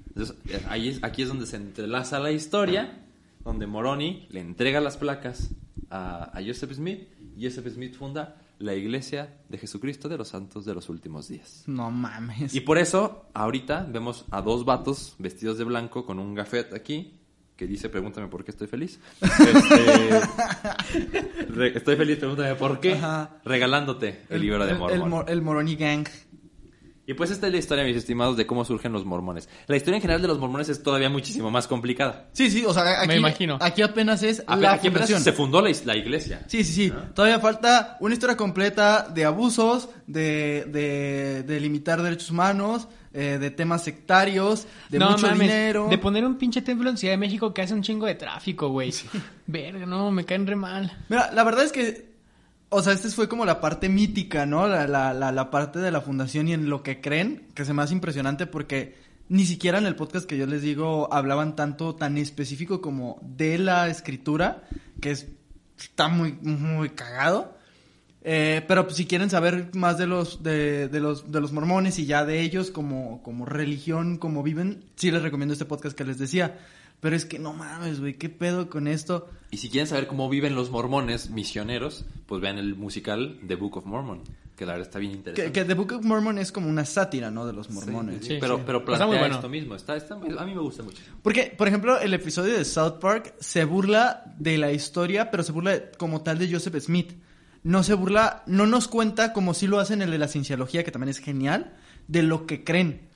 [0.07, 0.37] Entonces,
[0.69, 3.03] ahí aquí es donde se entrelaza la historia
[3.43, 5.49] donde Moroni le entrega las placas
[5.89, 10.73] a, Joseph Smith y Joseph Smith funda la Iglesia de Jesucristo de los Santos de
[10.73, 11.65] los Últimos Días.
[11.67, 12.55] No mames.
[12.55, 17.19] Y por eso, ahorita vemos a dos vatos vestidos de blanco con un gafet aquí
[17.57, 19.01] que dice, pregúntame por qué estoy feliz.
[19.19, 20.17] Este,
[21.77, 22.97] estoy feliz, pregúntame por qué.
[23.43, 25.25] Regalándote el, libro de Mormon.
[25.27, 26.07] el Moroni Gang.
[27.13, 29.47] Y pues esta es la historia, mis estimados, de cómo surgen los mormones.
[29.67, 32.29] La historia en general de los mormones es todavía muchísimo más complicada.
[32.33, 33.59] Sí, sí, o sea, aquí, Me imagino.
[33.61, 36.43] aquí apenas es la aquí apenas se fundó la, iglesia.
[36.47, 36.93] Sí, sí, sí.
[37.13, 43.51] Todavía falta una historia completa de abusos, de, de, de limitar derechos humanos, eh, de
[43.51, 45.89] temas sectarios, de mucho dinero.
[45.89, 48.69] De poner un pinche templo en Ciudad de México que hace un chingo de tráfico,
[48.69, 48.91] güey.
[49.45, 50.97] Verga, no, me caen re mal.
[51.09, 52.12] Mira, la verdad es que
[52.73, 54.67] o sea, esta fue como la parte mítica, ¿no?
[54.67, 57.83] La, la, la, parte de la fundación y en lo que creen, que se me
[57.83, 58.95] hace impresionante porque
[59.29, 63.57] ni siquiera en el podcast que yo les digo hablaban tanto, tan específico como de
[63.57, 64.63] la escritura,
[65.01, 65.27] que es,
[65.77, 67.57] está muy, muy cagado.
[68.25, 71.99] Eh, pero pues, si quieren saber más de los, de, de, los, de los mormones
[71.99, 76.05] y ya de ellos como, como religión, como viven, sí les recomiendo este podcast que
[76.05, 76.57] les decía.
[77.03, 79.27] Pero es que no mames, güey, ¿qué pedo con esto?
[79.51, 83.75] Y si quieren saber cómo viven los mormones misioneros, pues vean el musical The Book
[83.75, 84.21] of Mormon,
[84.55, 85.51] que la verdad está bien interesante.
[85.51, 87.45] Que, The Book of Mormon es como una sátira, ¿no?
[87.45, 88.25] De los mormones.
[88.25, 89.75] Sí, pero, pero plantea esto mismo.
[89.75, 91.03] Está, a mí me gusta mucho.
[91.21, 95.51] Porque, por ejemplo, el episodio de South Park se burla de la historia, pero se
[95.51, 97.11] burla como tal de Joseph Smith.
[97.63, 100.91] No se burla, no nos cuenta como si lo hacen el de la cienciología, que
[100.91, 101.73] también es genial,
[102.07, 103.09] de lo que creen.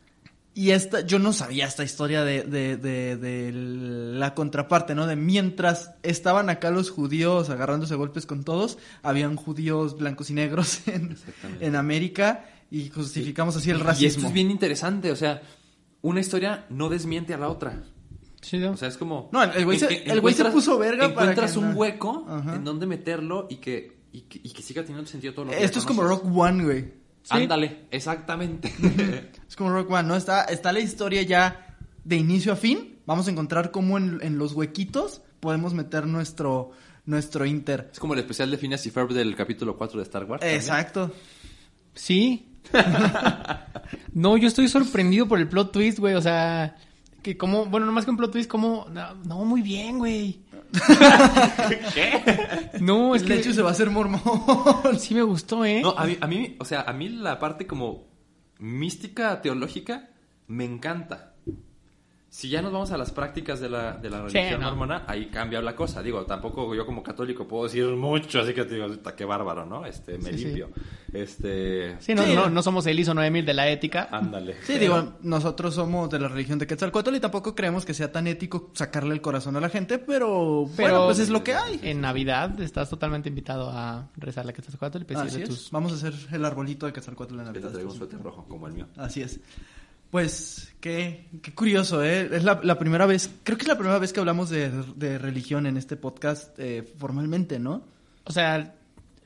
[0.58, 5.06] Y esta, yo no sabía esta historia de, de, de, la contraparte, ¿no?
[5.06, 10.80] De mientras estaban acá los judíos agarrándose golpes con todos, habían judíos blancos y negros
[10.88, 11.16] en,
[11.60, 14.06] en América y justificamos así el racismo.
[14.06, 15.44] Y esto es bien interesante, o sea,
[16.02, 17.84] una historia no desmiente a la otra.
[18.42, 18.72] Sí, ¿no?
[18.72, 19.30] O sea, es como...
[19.32, 23.46] No, el güey se, el güey se puso verga encuentras un hueco en donde meterlo
[23.48, 26.02] y que, y que, y que siga teniendo sentido todo lo que Esto es como
[26.02, 27.07] Rock One, güey.
[27.30, 28.74] Ándale, exactamente.
[29.48, 30.16] es como Rock One, ¿no?
[30.16, 33.00] Está, está la historia ya de inicio a fin.
[33.06, 36.72] Vamos a encontrar cómo en, los huequitos podemos meter nuestro,
[37.06, 37.90] nuestro Inter.
[37.92, 40.44] Es como el especial de Phineas y Ferb del capítulo 4 de Star Wars.
[40.46, 41.12] Exacto.
[41.94, 42.50] Sí.
[44.14, 46.16] no, yo estoy sorprendido por el plot twist, güey.
[46.16, 46.76] O sea,
[47.22, 48.88] que como, bueno, no más que un plot twist, como,
[49.26, 50.42] no, muy bien, güey.
[51.94, 52.72] ¿Qué?
[52.82, 53.30] No, es que...
[53.34, 54.22] De hecho se va a hacer mormón.
[55.00, 55.82] Sí me gustó, ¿eh?
[55.82, 58.08] No, a mí, a mí, o sea, a mí la parte como
[58.60, 60.10] mística, teológica,
[60.48, 61.34] me encanta.
[62.38, 64.68] Si ya nos vamos a las prácticas de la, de la Sí, religión no.
[64.68, 66.04] mormona, ahí cambia la cosa.
[66.04, 69.66] Digo, tampoco yo como católico puedo decir mucho, así que te digo, "Puta, qué bárbaro,
[69.66, 69.88] ¿no?
[69.88, 70.46] Este, me Sí, sí.
[70.46, 70.70] limpio.
[71.12, 72.36] Este, Sí, no, Sí.
[72.36, 74.08] no, no somos el ISO 9000 de la ética.
[74.12, 74.56] ándale.
[74.62, 78.28] Sí, digo, nosotros somos de la religión de Quetzalcóatl y tampoco creemos que sea tan
[78.28, 81.80] ético sacarle el corazón a la gente, pero, Pero bueno, pues es lo que hay.
[81.82, 85.50] En Navidad estás totalmente invitado a rezarle a Quetzalcóatl y pedirle Así es.
[85.50, 85.72] tus...
[85.72, 87.72] Vamos a hacer el arbolito de Quetzalcóatl en Que te Navidad.
[87.72, 88.86] traigo un suéter rojo como el mío.
[88.96, 89.40] Así es.
[90.12, 92.30] Pues, qué, qué curioso, ¿eh?
[92.32, 95.18] Es la, la primera vez, creo que es la primera vez que hablamos de, de
[95.18, 97.84] religión en este podcast eh, formalmente, ¿no?
[98.24, 98.76] O sea,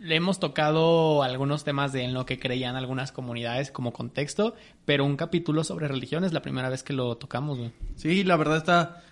[0.01, 5.05] le hemos tocado algunos temas de en lo que creían algunas comunidades como contexto, pero
[5.05, 7.71] un capítulo sobre religión es la primera vez que lo tocamos, güey.
[7.95, 9.03] Sí, la verdad está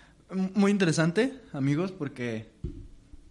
[0.54, 2.50] muy interesante, amigos, porque,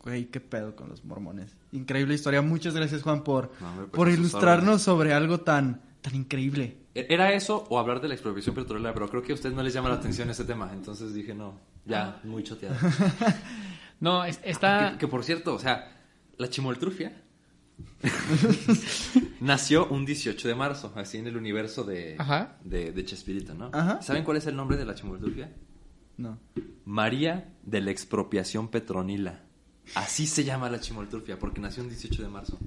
[0.02, 1.56] güey, qué pedo con los mormones.
[1.74, 2.42] Increíble historia.
[2.42, 6.78] Muchas gracias, Juan, por, No, pues, por ilustrarnos sobre algo tan, tan increíble.
[6.96, 8.94] E- ¿Era eso o hablar de la expropiación petrolera?
[8.94, 10.72] Pero creo que a usted no les llama la atención ese tema.
[10.74, 12.76] Entonces dije, no, ya, muy choteado.
[14.02, 14.92] No, es- está...
[14.94, 15.92] Que, que, por cierto, o sea,
[16.38, 17.22] la chimoltrufia
[19.42, 22.58] nació un 18 de marzo, así en el universo de, Ajá.
[22.64, 23.70] de, de Chespirito, ¿no?
[23.74, 24.02] Ajá.
[24.02, 25.52] ¿Saben cuál es el nombre de la chimoltrufia?
[26.18, 26.40] No.
[26.86, 29.42] María de la expropiación petronila.
[29.96, 32.60] Así se llama la chimoltrufia, porque nació un 18 de marzo.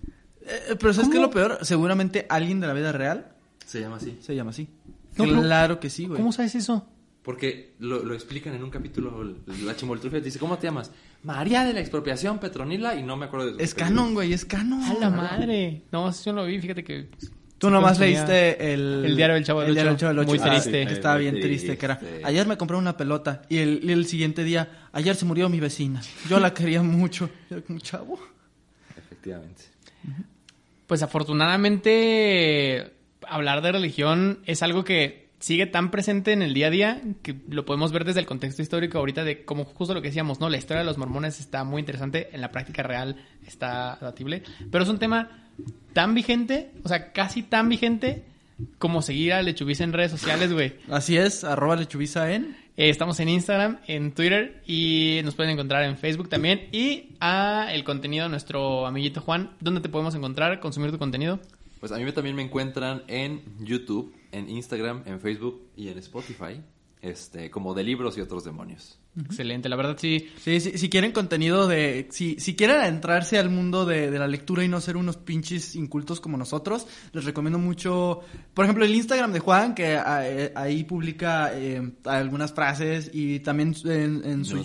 [0.47, 1.59] Eh, pero ¿sabes qué es lo peor?
[1.63, 3.33] Seguramente alguien de la vida real
[3.65, 4.19] Se llama así.
[4.21, 4.69] se llama así.
[5.17, 6.19] No, pero- claro que sí, güey.
[6.21, 6.89] ¿Cómo sabes eso?
[7.23, 9.23] Porque lo, lo explican en un capítulo,
[9.65, 10.91] la chimoltrufia dice, ¿cómo te llamas?
[11.23, 13.95] María de la expropiación petronila y no me acuerdo de su Es apellido.
[13.97, 14.83] canon, güey, es canon.
[14.83, 15.83] ¡A la madre!
[15.93, 17.11] No, eso yo no lo vi, fíjate que...
[17.59, 19.05] Tú nomás consumía- leíste el...
[19.05, 20.07] El diario del Chavo del el diario Ocho.
[20.09, 20.45] del Chavo del Muy Ocho.
[20.49, 20.87] Ah, triste.
[20.89, 21.99] que estaba Muy bien triste, que era...
[22.01, 22.23] triste.
[22.25, 25.61] Ayer me compré una pelota y el, y el siguiente día, ayer se murió mi
[25.61, 26.03] vecina.
[26.29, 27.31] Yo la quería mucho.
[27.49, 28.19] Era como chavo.
[28.97, 29.63] Efectivamente.
[30.87, 32.93] Pues afortunadamente
[33.27, 37.35] hablar de religión es algo que sigue tan presente en el día a día que
[37.49, 40.49] lo podemos ver desde el contexto histórico ahorita de como justo lo que decíamos, ¿no?
[40.49, 44.85] La historia de los mormones está muy interesante, en la práctica real está debatible, pero
[44.85, 45.49] es un tema
[45.93, 48.25] tan vigente, o sea, casi tan vigente
[48.79, 50.75] como seguir a Lechubiza en redes sociales, güey.
[50.89, 52.57] Así es, arroba lechubiza en...
[52.75, 56.69] Eh, estamos en Instagram, en Twitter y nos pueden encontrar en Facebook también.
[56.73, 59.55] Y a el contenido de nuestro amiguito Juan.
[59.61, 61.39] ¿Dónde te podemos encontrar, consumir tu contenido?
[61.81, 66.63] Pues a mí también me encuentran en YouTube, en Instagram, en Facebook y en Spotify,
[67.03, 69.02] este, como de libros y otros demonios.
[69.21, 70.29] Excelente, la verdad sí.
[70.43, 72.09] Sí, sí, si quieren contenido de...
[72.11, 75.77] Si, si quieren adentrarse al mundo de, de la lectura y no ser unos pinches
[75.77, 78.21] incultos como nosotros, les recomiendo mucho...
[78.55, 79.97] Por ejemplo, el Instagram de Juan, que
[80.55, 84.57] ahí publica eh, algunas frases y también en, en su...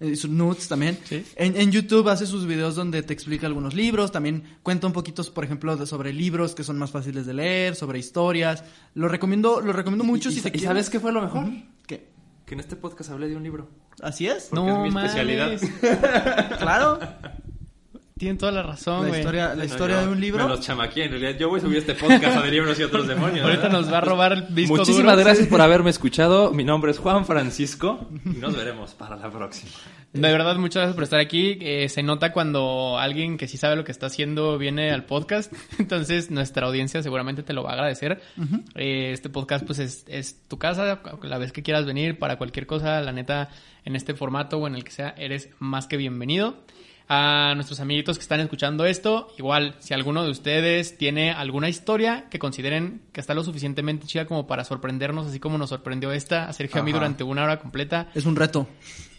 [0.00, 0.96] Eh, sus nudes también.
[1.04, 1.24] Sí.
[1.34, 5.24] En, en YouTube hace sus videos donde te explica algunos libros, también cuenta un poquito,
[5.34, 8.62] por ejemplo, de- sobre libros que son más fáciles de leer, sobre historias.
[8.94, 11.20] Lo recomiendo, lo recomiendo mucho ¿Y, si y te ¿y quieres- sabes qué fue lo
[11.22, 11.46] mejor?
[11.84, 12.06] ¿Qué?
[12.48, 13.68] Que en este podcast hablé de un libro.
[14.00, 14.46] ¿Así es?
[14.46, 15.50] Porque no, es mi especialidad.
[16.58, 16.98] Claro.
[18.18, 19.20] Tienen toda la razón, La güey.
[19.20, 20.42] historia, la Bueno, historia yo de un libro.
[20.44, 21.36] Me los chamaqué, en realidad.
[21.38, 23.44] Yo voy a subir este podcast a de libros y otros demonios.
[23.44, 23.78] Ahorita ¿verdad?
[23.80, 25.24] nos va a robar el disco Muchísimas duro.
[25.24, 26.52] gracias por haberme escuchado.
[26.52, 29.70] Mi nombre es Juan Francisco y nos veremos para la próxima.
[30.12, 31.58] De verdad, muchas gracias por estar aquí.
[31.60, 35.52] Eh, se nota cuando alguien que sí sabe lo que está haciendo viene al podcast.
[35.78, 38.20] Entonces, nuestra audiencia seguramente te lo va a agradecer.
[38.74, 41.00] Eh, este podcast, pues, es, es tu casa.
[41.22, 43.50] La vez que quieras venir para cualquier cosa, la neta,
[43.84, 46.56] en este formato o en el que sea, eres más que bienvenido.
[47.10, 52.26] A nuestros amiguitos que están escuchando esto, igual, si alguno de ustedes tiene alguna historia
[52.30, 56.48] que consideren que está lo suficientemente chida como para sorprendernos, así como nos sorprendió esta
[56.48, 58.68] a Sergio a mí durante una hora completa, Es un reto.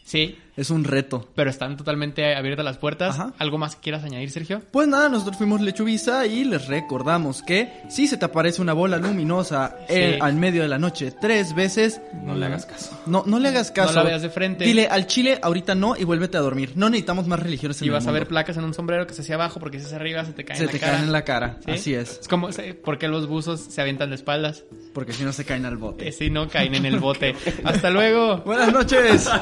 [0.04, 1.30] sí, Es un reto.
[1.36, 3.16] pero están totalmente abiertas las puertas.
[3.20, 3.34] Ajá.
[3.40, 4.62] ¿Algo más que quieras añadir, Sergio?
[4.72, 8.98] Pues nada, nosotros fuimos Lechubiza y les recordamos que si se te aparece una bola
[8.98, 10.18] luminosa Sí.
[10.20, 13.00] al medio de la noche tres veces, No le hagas caso.
[13.06, 13.94] no, no le hagas caso.
[13.94, 14.66] No la veas de frente.
[14.66, 16.74] Dile al chile, ahorita no y vuélvete a dormir.
[16.76, 19.14] No necesitamos más religiones en Y el vas a ver placas en un sombrero que
[19.14, 20.92] se hacia abajo porque si es abajo se te cae Se en la te cara.
[20.94, 21.58] caen en la cara.
[21.66, 21.72] ¿Sí?
[21.72, 22.20] Así es.
[22.22, 24.64] Es como, se- ¿por qué los buzos se avientan de espaldas?
[24.94, 26.08] Porque si no se caen al bote.
[26.08, 27.34] Eh, si no caen en el bote.
[27.64, 28.38] Hasta luego.
[28.40, 29.30] Buenas noches.